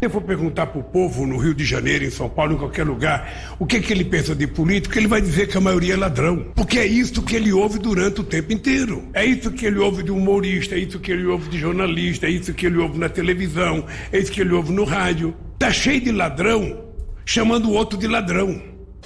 Se 0.00 0.06
eu 0.06 0.10
for 0.10 0.22
perguntar 0.22 0.68
pro 0.68 0.82
povo 0.82 1.26
no 1.26 1.36
Rio 1.36 1.52
de 1.52 1.62
Janeiro, 1.62 2.06
em 2.06 2.10
São 2.10 2.26
Paulo, 2.26 2.54
em 2.54 2.56
qualquer 2.56 2.86
lugar, 2.86 3.54
o 3.58 3.66
que, 3.66 3.78
que 3.80 3.92
ele 3.92 4.02
pensa 4.02 4.34
de 4.34 4.46
político, 4.46 4.98
ele 4.98 5.06
vai 5.06 5.20
dizer 5.20 5.46
que 5.46 5.58
a 5.58 5.60
maioria 5.60 5.92
é 5.92 5.96
ladrão. 5.98 6.46
Porque 6.54 6.78
é 6.78 6.86
isso 6.86 7.20
que 7.20 7.36
ele 7.36 7.52
ouve 7.52 7.78
durante 7.78 8.22
o 8.22 8.24
tempo 8.24 8.50
inteiro. 8.50 9.10
É 9.12 9.26
isso 9.26 9.50
que 9.50 9.66
ele 9.66 9.78
ouve 9.78 10.02
de 10.02 10.10
humorista, 10.10 10.74
é 10.74 10.78
isso 10.78 10.98
que 10.98 11.12
ele 11.12 11.26
ouve 11.26 11.50
de 11.50 11.58
jornalista, 11.58 12.26
é 12.26 12.30
isso 12.30 12.54
que 12.54 12.64
ele 12.64 12.78
ouve 12.78 12.98
na 12.98 13.10
televisão, 13.10 13.84
é 14.10 14.18
isso 14.18 14.32
que 14.32 14.40
ele 14.40 14.54
ouve 14.54 14.72
no 14.72 14.84
rádio. 14.84 15.36
Tá 15.58 15.70
cheio 15.70 16.00
de 16.00 16.10
ladrão 16.10 16.82
chamando 17.26 17.68
o 17.68 17.74
outro 17.74 17.98
de 17.98 18.06
ladrão. 18.06 18.58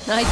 Ahí 0.06 0.24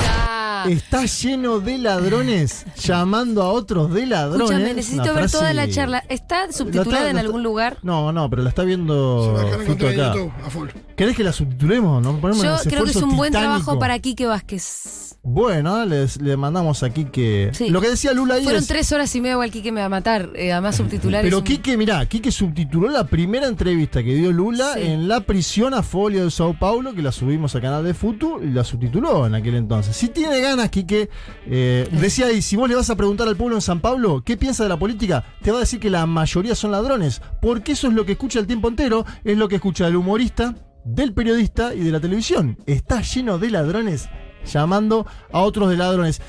está. 0.69 1.03
Está 1.05 1.29
lleno 1.29 1.61
de 1.61 1.79
ladrones 1.79 2.65
llamando 2.77 3.43
a 3.43 3.49
otros 3.53 3.93
de 3.93 4.07
ladrones. 4.07 4.51
Escúchame, 4.51 4.75
necesito 4.75 5.03
Una 5.03 5.13
ver 5.13 5.31
toda 5.31 5.53
la 5.53 5.69
charla. 5.69 6.05
¿Está 6.09 6.47
La 6.47 6.53
subtitulada 6.53 6.91
está- 6.99 7.09
en 7.11 7.15
la 7.17 7.21
algún 7.23 7.41
está- 7.41 7.49
lugar? 7.49 7.79
No, 7.83 8.13
no, 8.13 8.29
pero 8.31 8.43
la 8.43 8.49
está 8.49 8.63
viendo 8.65 9.25
Se 9.27 9.33
va 9.33 9.41
a 9.41 9.45
dejar 9.45 9.61
Fito 9.61 9.73
encontrar 9.73 9.93
en 9.93 10.01
acá. 10.01 10.15
YouTube, 10.15 10.33
a 10.47 10.51
full. 10.51 10.69
¿Querés 10.97 11.17
que 11.17 11.25
la 11.25 11.33
subtitulemos? 11.33 12.03
¿No? 12.03 12.19
Ponemos 12.21 12.43
Yo 12.45 12.55
ese 12.57 12.69
creo 12.69 12.85
que 12.85 12.91
es 12.91 12.97
esfuerzo 12.97 13.11
un 13.11 13.17
buen 13.17 13.31
titánico. 13.33 13.55
trabajo 13.55 13.79
para 13.79 13.99
Quique 13.99 14.27
Vázquez. 14.27 15.02
Bueno, 15.25 15.85
les- 15.87 16.21
le 16.21 16.37
mandamos 16.37 16.83
a 16.83 16.91
Quique. 16.91 17.51
Sí. 17.53 17.69
Lo 17.71 17.81
que 17.81 17.89
decía 17.91 18.13
Lula 18.13 18.35
ahí 18.35 18.43
Fueron 18.43 18.61
es- 18.63 18.67
tres 18.67 18.91
horas 18.91 19.15
y 19.15 19.21
media, 19.21 19.35
igual 19.35 19.53
Quique 19.53 19.71
me 19.71 19.79
va 19.81 19.87
a 19.87 19.89
matar. 19.89 20.31
Eh, 20.35 20.51
además, 20.51 20.75
subtitular 20.77 21.23
Pero 21.23 21.39
un- 21.39 21.45
Quique, 21.45 21.77
mirá, 21.77 22.05
Quique 22.07 22.33
subtituló 22.33 22.89
la 22.89 23.05
primera 23.07 23.47
entrevista 23.47 24.03
que 24.03 24.15
dio 24.17 24.33
Lula 24.33 24.73
Sí. 24.75 24.81
en 24.83 25.07
la 25.07 25.21
prisión 25.21 25.75
a 25.75 25.85
Folio 25.85 26.25
de 26.25 26.31
Sao 26.33 26.59
Paulo, 26.59 26.93
que 26.93 27.03
la 27.03 27.13
subimos 27.13 27.55
al 27.55 27.61
canal 27.63 27.85
de 27.85 27.95
Futu 27.95 28.41
y 28.43 28.49
la 28.49 28.65
subtituló 28.65 29.25
en 29.25 29.37
aquel 29.37 29.55
entonces. 29.55 29.95
Si 29.97 30.09
tiene 30.09 30.41
ganas, 30.41 30.71
Quique, 30.71 31.09
eh, 31.47 31.89
decía 31.93 32.27
ahí, 32.27 32.43
si 32.43 32.57
vos 32.57 32.69
le 32.69 32.75
vas 32.75 32.91
a 32.91 32.97
preguntar 32.97 33.29
al 33.29 33.37
pueblo 33.37 33.55
en 33.55 33.63
San 33.63 33.79
Pablo 33.79 34.23
qué 34.27 34.37
piensa 34.37 34.65
de 34.65 34.71
la 34.71 34.77
política, 34.79 35.25
te 35.41 35.53
va 35.53 35.59
a 35.59 35.61
decir 35.61 35.79
que 35.79 35.89
la 35.89 36.05
mayoría 36.05 36.57
son 36.57 36.73
ladrones, 36.73 37.23
porque 37.41 37.73
eso 37.73 37.87
es 37.87 37.95
lo 37.95 38.05
que 38.05 38.13
escucha 38.13 38.41
el 38.41 38.49
tiempo 38.49 38.67
entero, 38.67 39.07
es 39.23 39.39
lo 39.39 39.47
que 39.47 39.55
escucha 39.55 39.87
el 39.87 39.95
humorista, 39.95 40.57
del 40.85 41.13
periodista 41.13 41.75
y 41.77 41.79
de 41.79 41.93
la 41.93 42.01
televisión. 42.01 42.59
Está 42.67 43.03
lleno 43.03 43.39
de 43.39 43.51
ladrones 43.53 44.09
llamando 44.47 45.07
a 45.33 45.41
otros 45.41 45.71
de 45.71 45.77
ladrones. 45.77 46.21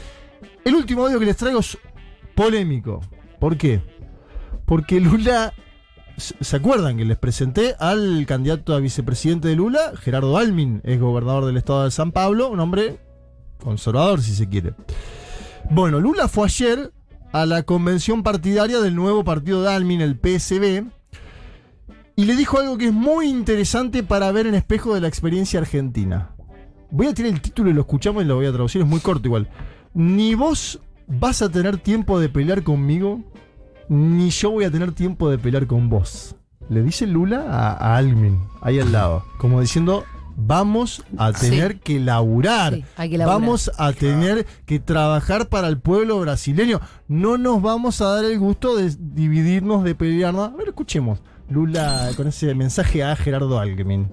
El 0.66 0.76
último 0.76 1.06
audio 1.06 1.20
que 1.20 1.26
les 1.26 1.38
traigo 1.38 1.60
es 1.60 1.78
polémico. 2.36 3.02
¿Por 3.40 3.58
qué? 3.58 3.82
Porque 4.66 5.00
Lula. 5.00 5.54
¿Se 6.16 6.56
acuerdan 6.56 6.98
que 6.98 7.06
les 7.06 7.18
presenté 7.18 7.76
al 7.80 8.26
candidato 8.28 8.76
a 8.76 8.80
vicepresidente 8.80 9.48
de 9.48 9.56
Lula, 9.56 9.94
Gerardo 10.00 10.38
Almin, 10.38 10.80
es 10.84 11.00
gobernador 11.00 11.46
del 11.46 11.58
estado 11.58 11.86
de 11.86 11.92
San 11.92 12.12
Pablo, 12.12 12.50
un 12.50 12.60
hombre 12.60 13.00
conservador 13.60 14.22
si 14.22 14.36
se 14.36 14.48
quiere? 14.48 14.76
Bueno, 15.72 16.00
Lula 16.00 16.28
fue 16.28 16.46
ayer 16.46 16.92
a 17.32 17.48
la 17.48 17.64
convención 17.64 18.22
partidaria 18.22 18.80
del 18.80 18.96
nuevo 18.96 19.24
partido 19.24 19.64
de 19.64 19.74
Almin, 19.74 20.02
el 20.02 20.20
PSB, 20.20 20.86
y 22.16 22.26
le 22.26 22.36
dijo 22.36 22.60
algo 22.60 22.78
que 22.78 22.88
es 22.88 22.94
muy 22.94 23.28
interesante 23.28 24.04
para 24.04 24.32
ver 24.32 24.46
en 24.46 24.54
espejo 24.54 24.94
de 24.94 25.02
la 25.02 25.08
experiencia 25.08 25.60
argentina. 25.60 26.33
Voy 26.96 27.08
a 27.08 27.14
tirar 27.14 27.32
el 27.32 27.42
título 27.42 27.72
y 27.72 27.74
lo 27.74 27.82
escuchamos 27.82 28.24
y 28.24 28.28
lo 28.28 28.36
voy 28.36 28.46
a 28.46 28.52
traducir, 28.52 28.82
es 28.82 28.88
muy 28.88 29.00
corto 29.00 29.28
igual. 29.28 29.50
Ni 29.96 30.36
vos 30.36 30.80
vas 31.08 31.42
a 31.42 31.50
tener 31.50 31.78
tiempo 31.78 32.20
de 32.20 32.30
pelear 32.30 32.62
conmigo, 32.64 33.20
ni 33.90 34.30
yo 34.30 34.52
voy 34.52 34.64
a 34.66 34.72
tener 34.72 34.92
tiempo 34.92 35.30
de 35.30 35.38
pelear 35.40 35.66
con 35.66 35.90
vos. 35.90 36.36
Le 36.70 36.84
dice 36.84 37.08
Lula 37.08 37.46
a, 37.50 37.72
a 37.74 37.98
Almin, 37.98 38.40
ahí 38.62 38.80
al 38.80 38.92
lado, 38.92 39.26
como 39.40 39.60
diciendo, 39.60 40.04
vamos 40.38 41.04
a 41.18 41.34
Sí. 41.34 41.50
tener 41.50 41.80
que 41.80 42.00
laburar, 42.00 42.76
Sí, 42.76 42.86
hay 42.96 43.10
que 43.10 43.18
laburar. 43.18 43.42
vamos 43.42 43.72
a 43.78 43.92
tener 43.94 44.46
que 44.66 44.80
trabajar 44.80 45.50
para 45.50 45.68
el 45.70 45.80
pueblo 45.80 46.20
brasileño, 46.20 46.80
no 47.08 47.38
nos 47.40 47.60
vamos 47.62 48.02
a 48.02 48.06
dar 48.06 48.24
el 48.26 48.38
gusto 48.40 48.76
de 48.78 48.96
dividirnos, 49.00 49.84
de 49.84 49.96
pelearnos. 49.96 50.52
A 50.54 50.56
ver, 50.56 50.68
escuchemos. 50.70 51.20
Lula 51.50 52.10
con 52.16 52.28
ese 52.28 52.54
mensaje 52.56 53.04
a 53.04 53.16
Gerardo 53.16 53.60
Almin. 53.60 54.08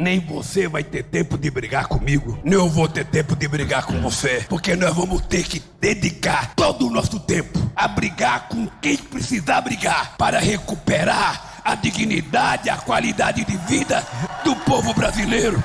Nem 0.00 0.20
você 0.20 0.68
vai 0.68 0.82
ter 0.82 1.04
tempo 1.04 1.38
de 1.38 1.50
brigar 1.50 1.86
comigo, 1.86 2.38
nem 2.44 2.54
eu 2.54 2.68
vou 2.68 2.88
ter 2.88 3.04
tempo 3.04 3.36
de 3.36 3.46
brigar 3.48 3.84
com 3.86 4.00
você. 4.00 4.44
Porque 4.48 4.74
nós 4.76 4.94
vamos 4.94 5.22
ter 5.22 5.44
que 5.44 5.62
dedicar 5.80 6.54
todo 6.54 6.86
o 6.86 6.90
nosso 6.90 7.20
tempo 7.20 7.58
a 7.74 7.88
brigar 7.88 8.48
com 8.48 8.66
quem 8.80 8.96
precisar 8.96 9.60
brigar 9.60 10.16
para 10.16 10.38
recuperar 10.38 11.60
a 11.64 11.74
dignidade, 11.74 12.68
a 12.68 12.76
qualidade 12.76 13.44
de 13.44 13.56
vida 13.56 14.06
do 14.44 14.54
povo 14.56 14.92
brasileiro. 14.92 15.62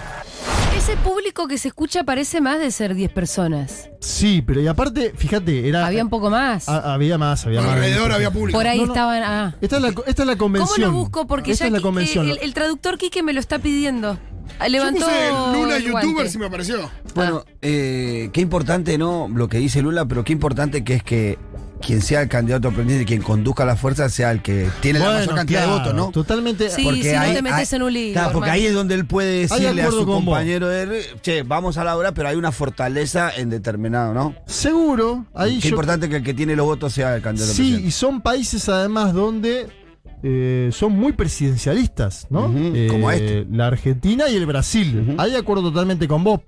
Ese 0.79 0.95
público 0.95 1.48
que 1.50 1.57
se 1.57 1.67
escucha 1.67 2.05
parece 2.05 2.39
más 2.39 2.57
de 2.57 2.71
ser 2.71 2.95
10 2.95 3.12
personas. 3.12 3.89
Sí, 4.00 4.41
pero 4.41 4.62
y 4.62 4.67
aparte, 4.67 5.13
fíjate, 5.15 5.67
era. 5.67 5.86
Había 5.86 6.01
un 6.01 6.09
poco 6.09 6.29
más. 6.29 6.69
Ah, 6.69 6.93
había 6.93 7.17
más, 7.17 7.45
había 7.45 7.62
más. 7.62 7.74
Alrededor 7.74 8.13
había 8.13 8.31
público. 8.31 8.57
Por 8.57 8.65
ahí 8.65 8.79
no, 8.79 8.86
no. 8.88 8.93
estaban. 8.93 9.21
Ah. 9.24 9.55
Esta 9.59 9.75
es 9.75 9.81
la, 9.81 9.89
esta 9.89 10.09
es 10.24 10.27
la 10.27 10.38
¿Cómo 10.38 10.53
convención. 10.55 10.81
lo 10.81 10.91
busco? 10.93 11.27
Porque 11.27 11.51
Esta 11.51 11.65
ya 11.65 11.67
es 11.67 11.74
la 11.74 11.81
convención. 11.81 12.29
el, 12.29 12.39
el 12.41 12.53
traductor 12.53 12.98
Quique 12.98 13.21
me 13.21 13.33
lo 13.33 13.41
está 13.41 13.59
pidiendo. 13.59 14.17
Ah, 14.57 14.67
Yo 14.67 14.71
Levantó. 14.71 15.01
puse 15.05 15.29
Lula 15.53 15.75
el 15.77 15.83
YouTuber 15.83 16.13
guante. 16.13 16.29
si 16.31 16.38
me 16.38 16.45
apareció. 16.45 16.89
Bueno, 17.13 17.43
eh, 17.62 18.29
qué 18.31 18.39
importante, 18.39 18.98
¿no? 18.98 19.27
Lo 19.33 19.50
que 19.50 19.57
dice 19.57 19.81
Lula, 19.81 20.05
pero 20.05 20.24
qué 20.24 20.31
importante 20.31 20.83
que 20.86 20.93
es 20.95 21.03
que 21.03 21.38
quien 21.86 22.01
sea 22.01 22.21
el 22.21 22.29
candidato 22.29 22.67
a 22.67 22.71
presidente 22.71 23.03
y 23.03 23.05
quien 23.05 23.21
conduzca 23.21 23.65
la 23.65 23.75
fuerza 23.75 24.09
sea 24.09 24.31
el 24.31 24.41
que 24.41 24.69
tiene 24.81 25.00
la 25.00 25.05
Bueno, 25.05 25.19
mayor 25.21 25.36
cantidad 25.36 25.59
claro, 25.63 25.74
de 25.74 25.79
votos, 25.79 25.95
¿no? 25.95 26.12
Totalmente. 26.12 26.69
Sí, 26.69 26.81
si 27.01 27.13
no 27.13 27.33
te 27.33 27.41
metes 27.41 27.74
en 27.74 27.81
un 27.83 27.93
lío, 27.93 28.13
Claro, 28.13 28.31
porque 28.33 28.50
ahí 28.50 28.65
es 28.65 28.74
donde 28.74 28.95
él 28.95 29.05
puede 29.05 29.41
decirle 29.48 29.81
a 29.83 29.89
su 29.89 30.05
vos. 30.05 30.15
compañero 30.17 30.67
de 30.67 30.83
él, 30.83 31.01
che, 31.21 31.43
vamos 31.43 31.77
a 31.77 31.83
la 31.83 31.95
hora, 31.95 32.12
pero 32.13 32.29
hay 32.29 32.36
una 32.36 32.51
fortaleza 32.51 33.31
en 33.36 33.50
determinado, 33.50 34.13
¿no? 34.13 34.36
Seguro. 34.45 35.25
Ahí 35.33 35.55
Qué 35.59 35.69
yo- 35.69 35.69
importante 35.69 36.09
que 36.09 36.17
el 36.17 36.24
que 36.24 36.33
tiene 36.33 36.55
los 36.55 36.65
votos 36.65 36.93
sea 36.93 37.15
el 37.15 37.21
candidato 37.21 37.51
a 37.51 37.55
Sí, 37.55 37.62
presidente. 37.62 37.88
y 37.88 37.91
son 37.91 38.21
países 38.21 38.67
además 38.69 39.13
donde 39.13 39.67
eh, 40.22 40.70
son 40.74 40.94
muy 40.94 41.13
presidencialistas, 41.13 42.27
¿no? 42.29 42.51
Eh, 42.56 42.88
como 42.89 43.10
este. 43.10 43.48
La 43.51 43.68
Argentina 43.68 44.27
y 44.29 44.36
el 44.36 44.46
Brasil. 44.46 45.15
Ahí 45.18 45.32
de 45.32 45.38
acuerdo 45.38 45.63
totalmente 45.63 46.08
con 46.08 46.24
vos. 46.24 46.41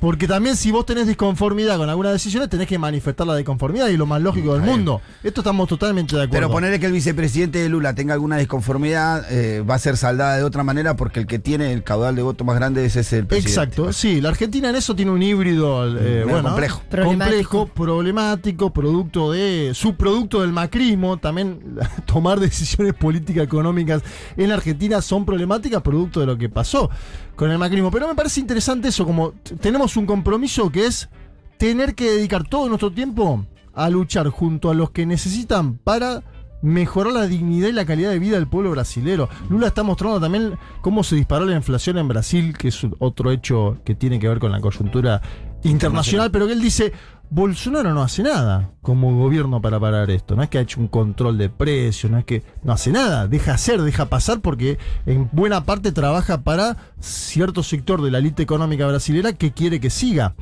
Porque 0.00 0.28
también 0.28 0.56
si 0.56 0.70
vos 0.70 0.86
tenés 0.86 1.08
disconformidad 1.08 1.76
con 1.76 1.90
algunas 1.90 2.12
decisiones, 2.12 2.48
tenés 2.48 2.68
que 2.68 2.78
manifestar 2.78 3.26
la 3.26 3.36
disconformidad 3.36 3.88
y 3.88 3.96
lo 3.96 4.06
más 4.06 4.22
lógico 4.22 4.54
del 4.54 4.62
mundo. 4.62 5.00
Esto 5.24 5.40
estamos 5.40 5.68
totalmente 5.68 6.14
de 6.14 6.22
acuerdo. 6.22 6.46
Pero 6.46 6.50
ponerle 6.50 6.78
que 6.78 6.86
el 6.86 6.92
vicepresidente 6.92 7.58
de 7.58 7.68
Lula 7.68 7.94
tenga 7.94 8.14
alguna 8.14 8.36
disconformidad 8.36 9.30
eh, 9.30 9.60
va 9.62 9.74
a 9.74 9.78
ser 9.78 9.96
saldada 9.96 10.36
de 10.36 10.44
otra 10.44 10.62
manera 10.62 10.94
porque 10.94 11.18
el 11.18 11.26
que 11.26 11.40
tiene 11.40 11.72
el 11.72 11.82
caudal 11.82 12.14
de 12.14 12.22
votos 12.22 12.46
más 12.46 12.56
grande 12.56 12.84
es 12.84 12.94
ese 12.94 13.18
el 13.18 13.26
presidente. 13.26 13.60
Exacto, 13.60 13.92
sí, 13.92 14.20
la 14.20 14.28
Argentina 14.28 14.70
en 14.70 14.76
eso 14.76 14.94
tiene 14.94 15.10
un 15.10 15.22
híbrido 15.22 15.84
eh, 15.98 16.24
bueno, 16.24 16.50
complejo. 16.50 16.82
complejo, 17.04 17.66
problemático, 17.66 18.72
producto 18.72 19.32
de 19.32 19.72
subproducto 19.74 20.42
del 20.42 20.52
macrismo, 20.52 21.16
también 21.16 21.76
tomar 22.06 22.38
decisiones 22.38 22.94
políticas 22.94 23.07
económicas 23.16 24.02
en 24.36 24.48
la 24.48 24.54
Argentina 24.54 25.00
son 25.02 25.24
problemáticas 25.24 25.82
producto 25.82 26.20
de 26.20 26.26
lo 26.26 26.38
que 26.38 26.48
pasó 26.48 26.90
con 27.36 27.50
el 27.50 27.58
macrismo, 27.58 27.90
pero 27.90 28.08
me 28.08 28.14
parece 28.14 28.40
interesante 28.40 28.88
eso 28.88 29.04
como 29.04 29.32
tenemos 29.60 29.96
un 29.96 30.06
compromiso 30.06 30.70
que 30.70 30.86
es 30.86 31.08
tener 31.56 31.94
que 31.94 32.10
dedicar 32.10 32.48
todo 32.48 32.68
nuestro 32.68 32.92
tiempo 32.92 33.44
a 33.74 33.88
luchar 33.90 34.28
junto 34.28 34.70
a 34.70 34.74
los 34.74 34.90
que 34.90 35.06
necesitan 35.06 35.78
para 35.78 36.22
mejorar 36.62 37.12
la 37.12 37.26
dignidad 37.26 37.68
y 37.68 37.72
la 37.72 37.84
calidad 37.84 38.10
de 38.10 38.18
vida 38.18 38.36
del 38.36 38.48
pueblo 38.48 38.70
brasilero. 38.72 39.28
Lula 39.48 39.68
está 39.68 39.82
mostrando 39.82 40.20
también 40.20 40.58
cómo 40.80 41.04
se 41.04 41.16
disparó 41.16 41.44
la 41.44 41.54
inflación 41.54 41.98
en 41.98 42.08
Brasil, 42.08 42.56
que 42.56 42.68
es 42.68 42.86
otro 42.98 43.30
hecho 43.30 43.78
que 43.84 43.94
tiene 43.94 44.18
que 44.18 44.28
ver 44.28 44.40
con 44.40 44.50
la 44.50 44.60
coyuntura 44.60 45.22
internacional, 45.62 46.30
pero 46.30 46.46
que 46.46 46.52
él 46.52 46.60
dice, 46.60 46.92
Bolsonaro 47.30 47.92
no 47.92 48.02
hace 48.02 48.22
nada 48.22 48.70
como 48.80 49.14
gobierno 49.18 49.60
para 49.60 49.78
parar 49.78 50.10
esto, 50.10 50.34
no 50.34 50.42
es 50.42 50.48
que 50.48 50.56
ha 50.56 50.62
hecho 50.62 50.80
un 50.80 50.88
control 50.88 51.36
de 51.36 51.50
precios, 51.50 52.10
no 52.10 52.18
es 52.18 52.24
que 52.24 52.42
no 52.62 52.72
hace 52.72 52.90
nada, 52.90 53.28
deja 53.28 53.52
hacer, 53.52 53.82
deja 53.82 54.06
pasar 54.06 54.40
porque 54.40 54.78
en 55.04 55.28
buena 55.32 55.64
parte 55.64 55.92
trabaja 55.92 56.40
para 56.40 56.76
cierto 57.00 57.62
sector 57.62 58.00
de 58.00 58.10
la 58.10 58.18
élite 58.18 58.42
económica 58.42 58.86
brasilera 58.86 59.34
que 59.34 59.52
quiere 59.52 59.78
que 59.78 59.90
siga. 59.90 60.34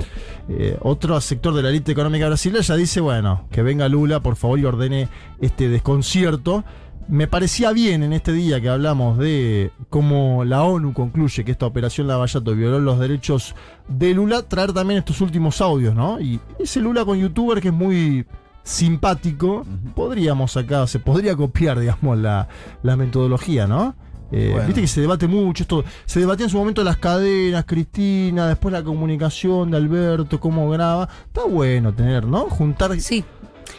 Eh, 0.49 0.79
otro 0.81 1.21
sector 1.21 1.55
de 1.55 1.63
la 1.63 1.71
élite 1.71 1.91
económica 1.91 2.29
brasileña 2.29 2.63
ya 2.63 2.77
dice, 2.77 3.01
bueno, 3.01 3.49
que 3.51 3.63
venga 3.63 3.89
Lula, 3.89 4.21
por 4.21 4.37
favor, 4.37 4.59
y 4.59 4.65
ordene 4.65 5.09
este 5.41 5.69
desconcierto. 5.69 6.65
Me 7.09 7.29
parecía 7.29 7.73
bien 7.73 8.03
en 8.03 8.13
este 8.13 8.33
día 8.33 8.61
que 8.61 8.69
hablamos 8.69 9.17
de 9.19 9.71
cómo 9.91 10.45
la 10.45 10.65
ONU 10.65 10.93
concluye 10.93 11.45
que 11.45 11.53
esta 11.53 11.65
operación 11.67 12.09
Lavallato 12.09 12.55
violó 12.55 12.81
los 12.81 12.99
derechos 12.99 13.55
de 13.87 14.13
Lula, 14.13 14.43
traer 14.43 14.73
también 14.73 14.99
estos 14.99 15.21
últimos 15.21 15.61
audios, 15.61 15.95
¿no? 15.95 16.21
Y 16.21 16.41
ese 16.59 16.81
Lula 16.81 17.05
con 17.05 17.19
youtuber 17.19 17.61
que 17.61 17.69
es 17.69 17.75
muy 17.75 18.27
simpático, 18.65 19.65
podríamos 19.95 20.57
acá, 20.57 20.87
se 20.89 20.99
podría 20.99 21.37
copiar, 21.37 21.79
digamos, 21.81 22.19
la, 22.19 22.49
la 22.83 22.97
metodología, 22.97 23.69
¿no? 23.69 23.95
Eh, 24.33 24.51
Bueno. 24.51 24.67
Viste 24.67 24.81
que 24.81 24.89
se 24.89 25.01
debate 25.01 25.29
mucho 25.29 25.63
esto. 25.63 25.85
Se 26.05 26.19
debatía 26.19 26.47
en 26.47 26.51
su 26.51 26.59
momento 26.59 26.83
las 26.83 26.97
cadenas, 26.97 27.65
Cristina, 27.65 28.49
después 28.49 28.73
la 28.73 28.83
comunicación 28.83 29.71
de 29.71 29.77
Alberto, 29.77 30.41
cómo 30.41 30.69
graba. 30.69 31.09
Está 31.29 31.45
bueno 31.45 31.95
tener, 31.95 32.27
¿no? 32.27 32.41
Juntar. 32.51 33.01
Sí. 33.01 33.25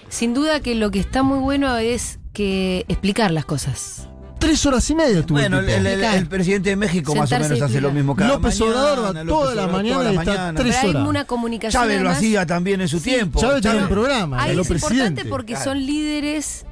Sin 0.08 0.34
duda 0.34 0.62
que 0.62 0.76
lo 0.76 0.90
que 0.90 1.00
está 1.00 1.22
muy 1.22 1.40
bueno 1.40 1.76
es 1.78 2.20
que 2.38 2.86
explicar 2.88 3.32
las 3.32 3.46
cosas. 3.46 4.08
Tres 4.40 4.64
horas 4.68 4.88
y 4.92 4.94
media 4.96 5.26
tuvo 5.26 5.40
Bueno, 5.40 5.60
el 5.60 5.68
el, 5.68 5.84
tipo. 5.84 5.90
el- 5.90 6.04
el 6.16 6.28
presidente 6.28 6.70
de 6.70 6.76
México 6.76 7.16
más 7.16 7.32
o 7.32 7.40
menos 7.40 7.60
hace 7.60 7.82
lo 7.82 7.92
mismo 7.92 8.16
cada 8.16 8.34
López 8.36 8.60
mañana, 8.60 8.78
Obrador 8.82 9.00
va 9.00 9.26
toda 9.26 9.56
la 9.56 9.64
Obrador 9.64 9.72
mañana 9.72 9.98
toda 9.98 10.10
está 10.12 10.32
mañana. 10.32 10.60
tres 10.60 10.76
Pero 10.82 11.00
hay 11.00 11.06
una 11.08 11.26
comunicación. 11.26 11.82
Chávez 11.82 11.96
lo 11.96 12.00
además- 12.02 12.18
hacía 12.18 12.46
también 12.46 12.82
en 12.82 12.88
su 12.88 13.00
tiempo. 13.02 13.40
Chávez 13.40 13.62
tenía 13.64 13.82
un 13.82 13.88
programa, 13.90 14.44
Ahí 14.44 14.56
lo 14.56 14.62
es 14.62 14.70
importante 14.70 15.26
porque 15.26 15.54
Claro. 15.54 15.72
son 15.72 15.86
líderes 15.86 16.66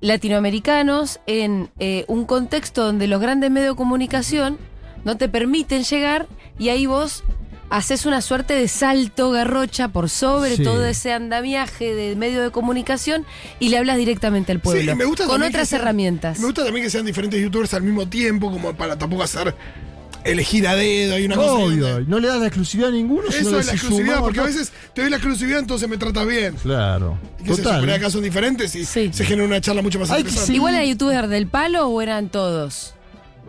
latinoamericanos 0.00 1.20
en 1.26 1.70
eh, 1.78 2.04
un 2.08 2.24
contexto 2.24 2.84
donde 2.84 3.06
los 3.06 3.20
grandes 3.20 3.50
medios 3.50 3.74
de 3.74 3.76
comunicación 3.76 4.58
no 5.04 5.16
te 5.16 5.28
permiten 5.28 5.84
llegar 5.84 6.26
y 6.58 6.70
ahí 6.70 6.86
vos 6.86 7.22
haces 7.74 8.04
una 8.04 8.20
suerte 8.20 8.52
de 8.54 8.68
salto 8.68 9.30
garrocha 9.30 9.88
por 9.88 10.10
sobre 10.10 10.56
Sí. 10.56 10.62
todo 10.62 10.84
ese 10.84 11.12
andamiaje 11.12 11.94
de 11.94 12.14
medio 12.16 12.42
de 12.42 12.50
comunicación 12.50 13.24
y 13.60 13.70
le 13.70 13.78
hablas 13.78 13.96
directamente 13.96 14.52
al 14.52 14.60
pueblo 14.60 14.92
Sí, 14.92 14.96
me 14.96 15.04
gusta 15.06 15.24
con 15.26 15.42
otras 15.42 15.70
sean- 15.70 15.80
herramientas. 15.80 16.38
Me 16.38 16.44
gusta 16.46 16.64
también 16.64 16.84
que 16.84 16.90
sean 16.90 17.06
diferentes 17.06 17.40
youtubers 17.40 17.72
al 17.74 17.82
mismo 17.82 18.06
tiempo, 18.08 18.50
como 18.50 18.74
para 18.74 18.98
tampoco 18.98 19.22
hacer 19.22 19.54
elegir 20.24 20.68
a 20.68 20.76
dedo 20.76 21.18
y 21.18 21.24
una 21.24 21.40
Obvio, 21.40 22.00
no 22.06 22.20
le 22.20 22.28
das 22.28 22.38
la 22.40 22.46
exclusividad 22.46 22.90
a 22.90 22.92
ninguno, 22.92 23.22
sino 23.30 23.40
Eso 23.40 23.50
que 23.52 23.58
es 23.60 23.66
la 23.66 23.72
si 23.72 23.76
exclusividad, 23.78 24.20
porque 24.20 24.38
a 24.40 24.44
veces 24.44 24.70
te 24.94 25.00
doy 25.00 25.10
la 25.10 25.16
exclusividad, 25.16 25.58
entonces 25.58 25.88
me 25.88 25.96
tratas 25.96 26.26
bien. 26.26 26.54
Claro. 26.62 27.18
Y 27.40 27.44
que 27.44 27.54
se 27.54 27.62
Total. 27.62 27.76
supone 27.80 27.94
acá 27.94 28.10
son 28.10 28.22
diferentes 28.22 28.74
y 28.76 28.84
Sí. 28.84 29.10
se 29.12 29.24
genera 29.24 29.48
una 29.48 29.60
charla 29.60 29.82
mucho 29.82 29.98
más 29.98 30.10
Hay 30.10 30.22
que 30.22 30.28
interesante. 30.28 30.54
¿Igual 30.54 30.74
era 30.74 30.84
youtuber 30.84 31.26
del 31.26 31.46
palo 31.48 31.88
o 31.88 32.00
eran 32.02 32.28
todos? 32.28 32.94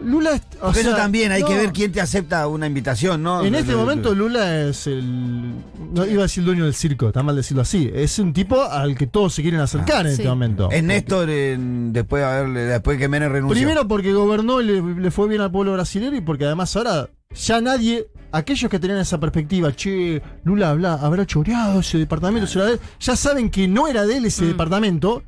Lula, 0.01 0.31
es- 0.31 0.41
o 0.59 0.65
Porque 0.65 0.79
eso 0.81 0.89
sea, 0.89 0.97
también 0.97 1.31
hay 1.31 1.43
que 1.43 1.55
ver 1.55 1.71
quién 1.71 1.91
te 1.91 2.01
acepta 2.01 2.47
una 2.47 2.67
invitación, 2.67 3.21
¿no? 3.23 3.43
En 3.43 3.53
este 3.55 3.71
No, 3.71 3.77
no, 3.77 3.83
momento. 3.83 4.15
Lula 4.15 4.61
es 4.67 4.87
el. 4.87 5.53
No 5.93 6.05
iba 6.05 6.21
a 6.21 6.23
decir 6.23 6.41
el 6.41 6.45
dueño 6.47 6.65
del 6.65 6.73
circo, 6.73 7.07
está 7.07 7.21
mal 7.23 7.35
decirlo 7.35 7.61
así. 7.61 7.89
Es 7.93 8.17
un 8.19 8.33
tipo 8.33 8.61
al 8.61 8.95
que 8.97 9.07
todos 9.07 9.33
se 9.33 9.41
quieren 9.41 9.59
acercar 9.61 10.05
en 10.07 10.15
sí. 10.15 10.21
este 10.21 10.27
momento. 10.29 10.69
Es 10.71 10.83
Néstor 10.83 11.29
en- 11.29 11.93
después 11.93 12.21
de 12.23 12.27
haberle, 12.29 12.59
después 12.61 12.97
que 12.97 13.07
Menem 13.07 13.31
renunció. 13.31 13.55
Primero 13.55 13.87
porque 13.87 14.11
gobernó 14.13 14.61
y 14.61 14.65
le, 14.65 14.81
le 14.81 15.11
fue 15.11 15.27
bien 15.29 15.41
al 15.41 15.51
pueblo 15.51 15.73
brasileño 15.73 16.15
y 16.17 16.21
porque 16.21 16.45
además 16.45 16.75
ahora 16.75 17.09
ya 17.35 17.61
nadie, 17.61 18.07
aquellos 18.31 18.69
que 18.69 18.79
tenían 18.79 18.99
esa 18.99 19.19
perspectiva, 19.19 19.71
che, 19.75 20.21
Lula 20.43 20.71
habla- 20.71 20.95
habrá 20.95 21.25
choreado 21.25 21.79
ese 21.79 21.97
departamento, 21.99 22.47
será 22.47 22.65
de 22.65 22.73
él", 22.73 22.79
ya 22.99 23.15
saben 23.15 23.49
que 23.49 23.67
no 23.67 23.87
era 23.87 24.05
de 24.05 24.17
él 24.17 24.23
Mm. 24.23 24.27
ese 24.27 24.45
departamento, 24.45 25.23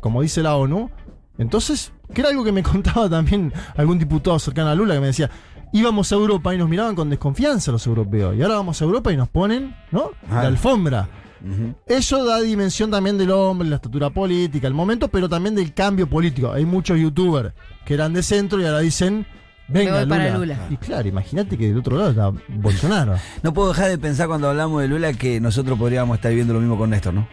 como 0.00 0.22
dice 0.22 0.42
la 0.42 0.56
ONU. 0.56 0.90
Entonces, 1.38 1.92
que 2.12 2.20
era 2.20 2.30
algo 2.30 2.44
que 2.44 2.52
me 2.52 2.62
contaba 2.64 3.08
también 3.08 3.52
algún 3.76 3.98
diputado 3.98 4.38
cercano 4.38 4.70
a 4.70 4.74
Lula 4.74 4.94
que 4.94 5.00
me 5.00 5.06
decía, 5.08 5.30
íbamos 5.72 6.10
a 6.12 6.14
Europa 6.14 6.54
y 6.54 6.58
nos 6.58 6.68
miraban 6.68 6.94
con 6.94 7.10
desconfianza 7.10 7.72
los 7.72 7.86
europeos, 7.86 8.36
y 8.36 8.42
ahora 8.42 8.56
vamos 8.56 8.80
a 8.80 8.84
Europa 8.84 9.12
y 9.12 9.16
nos 9.16 9.28
ponen, 9.28 9.74
¿no? 9.90 10.10
Ah. 10.28 10.42
La 10.42 10.48
alfombra. 10.48 11.08
Ujú. 11.42 11.74
Eso 11.86 12.24
da 12.24 12.40
dimensión 12.40 12.90
también 12.90 13.16
del 13.16 13.30
hombre, 13.30 13.68
la 13.68 13.76
estatura 13.76 14.10
política, 14.10 14.66
el 14.66 14.74
momento, 14.74 15.08
pero 15.08 15.28
también 15.28 15.54
del 15.54 15.72
cambio 15.72 16.08
político. 16.08 16.52
Hay 16.52 16.66
muchos 16.66 16.98
youtubers 16.98 17.54
que 17.84 17.94
eran 17.94 18.12
de 18.12 18.22
centro 18.22 18.60
y 18.60 18.66
ahora 18.66 18.80
dicen, 18.80 19.26
venga, 19.68 20.04
Lula. 20.04 20.38
Lula. 20.38 20.58
Y 20.68 20.76
claro, 20.76 21.08
imagínate 21.08 21.56
que 21.56 21.68
del 21.68 21.78
otro 21.78 21.96
lado 21.96 22.10
está 22.10 22.44
Bolsonaro. 22.48 23.14
No 23.42 23.54
puedo 23.54 23.68
dejar 23.68 23.88
de 23.88 23.98
pensar 23.98 24.28
cuando 24.28 24.50
hablamos 24.50 24.82
de 24.82 24.88
Lula 24.88 25.12
que 25.14 25.40
nosotros 25.40 25.78
podríamos 25.78 26.16
estar 26.16 26.32
viendo 26.34 26.52
lo 26.52 26.60
mismo 26.60 26.76
con 26.76 26.90
Néstor, 26.90 27.14
¿no? 27.14 27.26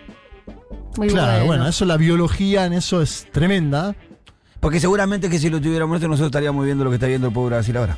Muy 0.96 1.10
claro, 1.10 1.46
bueno. 1.46 1.68
eso 1.68 1.86
la 1.86 1.98
biología 1.98 2.66
en 2.66 2.74
eso 2.74 3.02
es 3.02 3.28
tremenda. 3.32 3.96
Porque 4.60 4.80
seguramente 4.80 5.30
que 5.30 5.40
si 5.40 5.50
lo 5.50 5.62
tuviéramos 5.62 5.94
Néstor 5.94 6.10
nosotros 6.10 6.30
estaríamos 6.30 6.66
viendo 6.66 6.84
lo 6.84 6.90
que 6.90 6.96
está 6.96 7.08
viendo 7.08 7.28
el 7.28 7.34
pueblo 7.34 7.50
de 7.50 7.56
Brasil 7.58 7.78
ahora. 7.78 7.98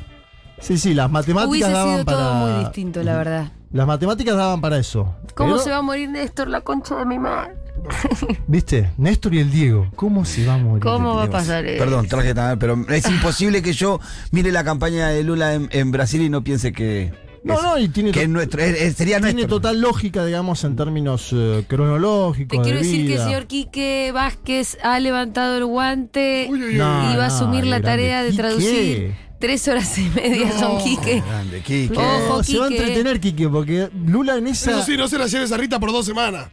Sí, 0.60 0.76
sí, 0.78 0.92
las 0.94 1.10
matemáticas 1.10 1.50
Hubiese 1.50 1.70
daban 1.70 1.94
sido 1.94 2.04
para. 2.04 2.18
todo 2.18 2.34
muy 2.34 2.64
distinto, 2.64 3.02
la 3.02 3.16
verdad. 3.16 3.52
Las 3.72 3.86
matemáticas 3.86 4.36
daban 4.36 4.60
para 4.60 4.78
eso. 4.78 5.14
¿Cómo 5.34 5.52
Pero, 5.52 5.62
se 5.62 5.70
va 5.70 5.76
a 5.78 5.82
morir 5.82 6.10
Néstor, 6.10 6.48
la 6.48 6.60
concha 6.60 6.96
de 6.96 7.06
mi 7.06 7.18
madre? 7.18 7.54
¿Viste? 8.46 8.90
Néstor 8.98 9.34
y 9.34 9.38
el 9.38 9.50
Diego. 9.50 9.90
¿Cómo 9.96 10.24
se 10.24 10.44
va 10.44 10.54
a 10.54 10.58
morir? 10.58 10.82
¿Cómo 10.82 11.14
va 11.14 11.24
a 11.24 11.30
pasar 11.30 11.64
eso? 11.64 11.82
Perdón, 11.82 12.06
traje 12.08 12.34
tan 12.34 12.58
pero 12.58 12.76
es 12.88 13.08
imposible 13.08 13.62
que 13.62 13.72
yo 13.72 14.00
mire 14.32 14.52
la 14.52 14.64
campaña 14.64 15.08
de 15.08 15.22
Lula 15.24 15.54
en, 15.54 15.68
en 15.72 15.90
Brasil 15.92 16.20
y 16.20 16.28
no 16.28 16.44
piense 16.44 16.72
que. 16.72 17.29
No, 17.42 17.54
es- 17.54 17.62
no, 17.62 17.78
y 17.78 17.88
tiene, 17.88 18.12
que 18.12 18.22
es 18.22 18.28
nuestro, 18.28 18.60
es- 18.62 18.80
es- 18.80 18.96
sería 18.96 19.16
tiene 19.18 19.32
nuestro. 19.34 19.56
total 19.56 19.80
lógica, 19.80 20.24
digamos, 20.24 20.62
en 20.64 20.76
términos 20.76 21.30
eh, 21.32 21.64
cronológicos. 21.66 22.58
Te 22.58 22.62
quiero 22.62 22.80
de 22.80 22.84
decir 22.86 23.06
que 23.06 23.14
el 23.14 23.20
señor 23.22 23.46
Quique 23.46 24.10
Vázquez 24.12 24.76
ha 24.82 25.00
levantado 25.00 25.56
el 25.56 25.64
guante 25.64 26.46
Uy, 26.50 26.62
uy, 26.62 26.68
uy. 26.70 26.74
No, 26.74 27.12
y 27.12 27.16
va 27.16 27.24
a 27.24 27.28
no, 27.28 27.34
asumir 27.34 27.66
la 27.66 27.80
tarea 27.80 28.22
de 28.22 28.30
Quique. 28.30 28.42
traducir 28.42 29.14
tres 29.38 29.66
horas 29.68 29.96
y 29.96 30.02
media 30.14 30.52
son 30.58 30.82
Quique. 30.84 31.22
Grande, 31.26 31.60
Quique. 31.62 31.96
Ojo, 31.96 32.36
No, 32.38 32.42
se 32.44 32.58
va 32.58 32.66
a 32.66 32.68
Quique. 32.68 32.80
entretener, 32.82 33.20
Quique, 33.20 33.48
porque 33.48 33.88
Lula 34.06 34.36
en 34.36 34.46
esa. 34.48 34.72
Eso 34.72 34.82
sí, 34.82 34.96
no 34.98 35.08
se 35.08 35.16
la 35.16 35.26
lleves 35.26 35.50
a 35.50 35.56
Rita 35.56 35.80
por 35.80 35.92
dos 35.92 36.04
semanas. 36.04 36.48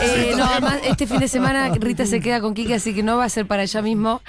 Eh, 0.00 0.34
no, 0.36 0.44
además, 0.44 0.78
este 0.84 1.06
fin 1.08 1.18
de 1.18 1.26
semana 1.26 1.70
Rita 1.74 2.06
se 2.06 2.20
queda 2.20 2.40
con 2.40 2.54
Quique, 2.54 2.74
así 2.74 2.94
que 2.94 3.02
no 3.02 3.16
va 3.16 3.24
a 3.24 3.28
ser 3.28 3.46
para 3.46 3.62
allá 3.62 3.82
mismo. 3.82 4.22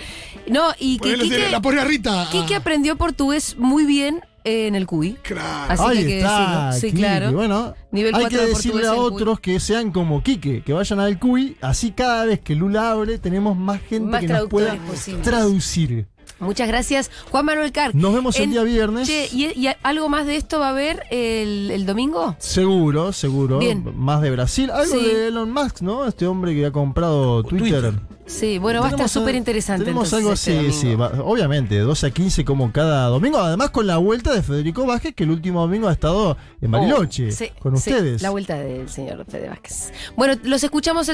No, 0.49 0.71
y 0.79 0.97
que 0.97 1.13
Quique, 1.13 1.49
la 1.51 1.61
pone 1.61 1.79
a 1.79 1.85
Rita. 1.85 2.27
Quique 2.31 2.55
aprendió 2.55 2.95
portugués 2.97 3.55
muy 3.59 3.85
bien 3.85 4.21
en 4.43 4.75
el 4.75 4.87
CUI. 4.87 5.13
Claro. 5.21 5.71
Así 5.73 5.83
Ahí 5.83 5.91
que 5.93 5.99
hay 5.99 6.05
que 6.07 6.17
está, 6.19 6.65
decirlo. 6.67 6.73
Sí, 6.73 6.87
Quique. 6.87 6.97
claro. 6.99 7.31
Bueno, 7.33 7.73
Nivel 7.91 8.15
hay 8.15 8.21
4 8.21 8.37
que 8.39 8.43
de 8.45 8.49
decirle 8.49 8.87
a 8.87 8.93
otros 8.95 9.39
que 9.39 9.59
sean 9.59 9.91
como 9.91 10.21
Quique, 10.23 10.63
que 10.63 10.73
vayan 10.73 10.99
al 10.99 11.19
CUI, 11.19 11.57
así 11.61 11.91
cada 11.91 12.25
vez 12.25 12.39
que 12.39 12.55
Lula 12.55 12.91
abre 12.91 13.17
tenemos 13.19 13.55
más 13.57 13.81
gente 13.81 14.09
Más 14.11 14.21
que 14.21 14.27
nos 14.27 14.47
pueda 14.47 14.75
posibles. 14.75 15.23
traducir. 15.23 16.07
Muchas 16.39 16.67
gracias, 16.67 17.11
Juan 17.29 17.45
Manuel 17.45 17.71
Carr. 17.71 17.93
Nos 17.93 18.13
vemos 18.15 18.35
el 18.39 18.49
día 18.49 18.63
viernes. 18.63 19.07
Che, 19.07 19.29
¿y, 19.31 19.45
y 19.59 19.69
algo 19.83 20.09
más 20.09 20.25
de 20.25 20.37
esto 20.37 20.59
va 20.59 20.67
a 20.67 20.69
haber 20.71 21.03
el, 21.11 21.69
el 21.69 21.85
domingo? 21.85 22.35
Seguro, 22.39 23.13
seguro. 23.13 23.59
Bien. 23.59 23.83
Más 23.95 24.21
de 24.21 24.31
Brasil. 24.31 24.71
Algo 24.71 24.91
Sí. 24.91 25.05
de 25.05 25.27
Elon 25.27 25.51
Musk, 25.51 25.81
¿no? 25.81 26.07
Este 26.07 26.25
hombre 26.25 26.55
que 26.55 26.65
ha 26.65 26.71
comprado 26.71 27.43
Twitter. 27.43 27.81
Twitter. 27.81 27.93
Sí, 28.31 28.57
bueno, 28.57 28.79
va 28.81 28.87
a 28.87 28.89
estar 28.91 29.09
súper 29.09 29.35
interesante. 29.35 29.83
Tenemos 29.83 30.05
entonces, 30.13 30.19
algo 30.19 30.33
este 30.33 30.59
así, 30.69 30.71
sí, 30.71 30.91
domingo. 30.95 31.03
va- 31.17 31.23
obviamente, 31.23 31.75
de 31.75 31.81
12 31.81 32.07
a 32.07 32.11
15 32.11 32.45
como 32.45 32.71
cada 32.71 33.07
domingo. 33.07 33.37
Además, 33.39 33.69
con 33.71 33.85
la 33.87 33.97
vuelta 33.97 34.33
de 34.33 34.41
Federico 34.41 34.85
Vázquez, 34.85 35.13
que 35.13 35.23
el 35.25 35.31
último 35.31 35.61
domingo 35.61 35.87
ha 35.89 35.91
estado 35.91 36.37
en 36.61 36.71
Bariloche 36.71 37.27
Oh, 37.27 37.31
sí, 37.31 37.49
con 37.59 37.77
sí, 37.77 37.91
ustedes. 37.91 38.21
la 38.21 38.29
vuelta 38.29 38.55
del 38.55 38.89
señor 38.89 39.25
Fede 39.27 39.49
Vázquez. 39.49 39.91
Bueno, 40.15 40.35
los 40.43 40.63
escuchamos 40.63 41.07
el 41.07 41.09